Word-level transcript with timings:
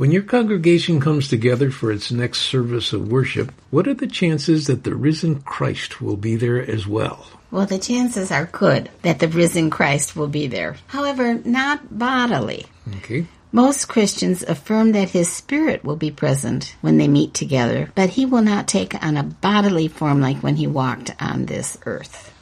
When 0.00 0.12
your 0.12 0.22
congregation 0.22 0.98
comes 0.98 1.28
together 1.28 1.70
for 1.70 1.92
its 1.92 2.10
next 2.10 2.38
service 2.38 2.94
of 2.94 3.12
worship, 3.12 3.52
what 3.68 3.86
are 3.86 3.92
the 3.92 4.06
chances 4.06 4.66
that 4.66 4.82
the 4.82 4.94
risen 4.94 5.42
Christ 5.42 6.00
will 6.00 6.16
be 6.16 6.36
there 6.36 6.58
as 6.58 6.86
well? 6.86 7.26
Well, 7.50 7.66
the 7.66 7.78
chances 7.78 8.32
are 8.32 8.46
good 8.46 8.88
that 9.02 9.18
the 9.18 9.28
risen 9.28 9.68
Christ 9.68 10.16
will 10.16 10.28
be 10.28 10.46
there. 10.46 10.76
However, 10.86 11.34
not 11.44 11.98
bodily. 11.98 12.64
Okay. 12.96 13.26
Most 13.52 13.88
Christians 13.88 14.42
affirm 14.42 14.92
that 14.92 15.10
his 15.10 15.30
spirit 15.30 15.84
will 15.84 15.96
be 15.96 16.10
present 16.10 16.74
when 16.80 16.96
they 16.96 17.06
meet 17.06 17.34
together, 17.34 17.92
but 17.94 18.08
he 18.08 18.24
will 18.24 18.40
not 18.40 18.66
take 18.66 18.94
on 19.04 19.18
a 19.18 19.22
bodily 19.22 19.88
form 19.88 20.22
like 20.22 20.38
when 20.38 20.56
he 20.56 20.66
walked 20.66 21.14
on 21.20 21.44
this 21.44 21.76
earth. 21.84 22.32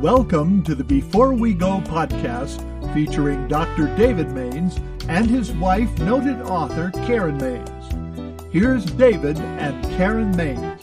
Welcome 0.00 0.62
to 0.62 0.74
the 0.74 0.84
Before 0.84 1.34
We 1.34 1.52
Go 1.52 1.82
podcast 1.82 2.64
featuring 2.94 3.46
Dr. 3.46 3.94
David 3.96 4.30
Mains 4.30 4.78
and 5.10 5.28
his 5.28 5.50
wife, 5.50 5.98
noted 5.98 6.40
author 6.42 6.92
Karen 7.04 7.36
Mains. 7.38 8.44
Here's 8.52 8.84
David 8.84 9.38
and 9.38 9.84
Karen 9.96 10.36
Mains. 10.36 10.80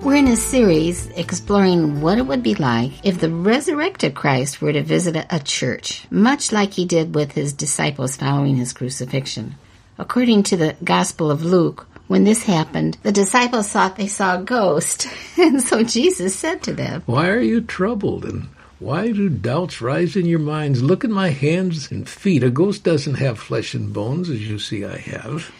We're 0.00 0.14
in 0.14 0.28
a 0.28 0.36
series 0.36 1.08
exploring 1.08 2.00
what 2.00 2.18
it 2.18 2.26
would 2.26 2.44
be 2.44 2.54
like 2.54 2.92
if 3.04 3.18
the 3.18 3.28
resurrected 3.28 4.14
Christ 4.14 4.62
were 4.62 4.72
to 4.72 4.84
visit 4.84 5.16
a 5.28 5.40
church, 5.40 6.06
much 6.08 6.52
like 6.52 6.72
he 6.72 6.84
did 6.84 7.16
with 7.16 7.32
his 7.32 7.52
disciples 7.52 8.16
following 8.16 8.54
his 8.54 8.72
crucifixion. 8.72 9.56
According 9.98 10.44
to 10.44 10.56
the 10.56 10.76
Gospel 10.84 11.28
of 11.28 11.44
Luke, 11.44 11.88
when 12.06 12.22
this 12.22 12.44
happened, 12.44 12.96
the 13.02 13.10
disciples 13.10 13.68
thought 13.68 13.96
they 13.96 14.06
saw 14.06 14.38
a 14.38 14.42
ghost, 14.42 15.08
and 15.36 15.60
so 15.60 15.82
Jesus 15.82 16.36
said 16.36 16.62
to 16.62 16.72
them, 16.72 17.02
Why 17.06 17.28
are 17.28 17.40
you 17.40 17.60
troubled, 17.60 18.24
and 18.24 18.48
why 18.78 19.10
do 19.10 19.28
doubts 19.28 19.80
rise 19.80 20.14
in 20.14 20.26
your 20.26 20.38
minds? 20.38 20.82
Look 20.82 21.04
at 21.04 21.10
my 21.10 21.30
hands 21.30 21.90
and 21.90 22.08
feet. 22.08 22.44
A 22.44 22.50
ghost 22.50 22.84
doesn't 22.84 23.14
have 23.14 23.38
flesh 23.38 23.74
and 23.74 23.92
bones, 23.92 24.30
as 24.30 24.48
you 24.48 24.58
see 24.60 24.84
I 24.84 24.98
have. 24.98 25.50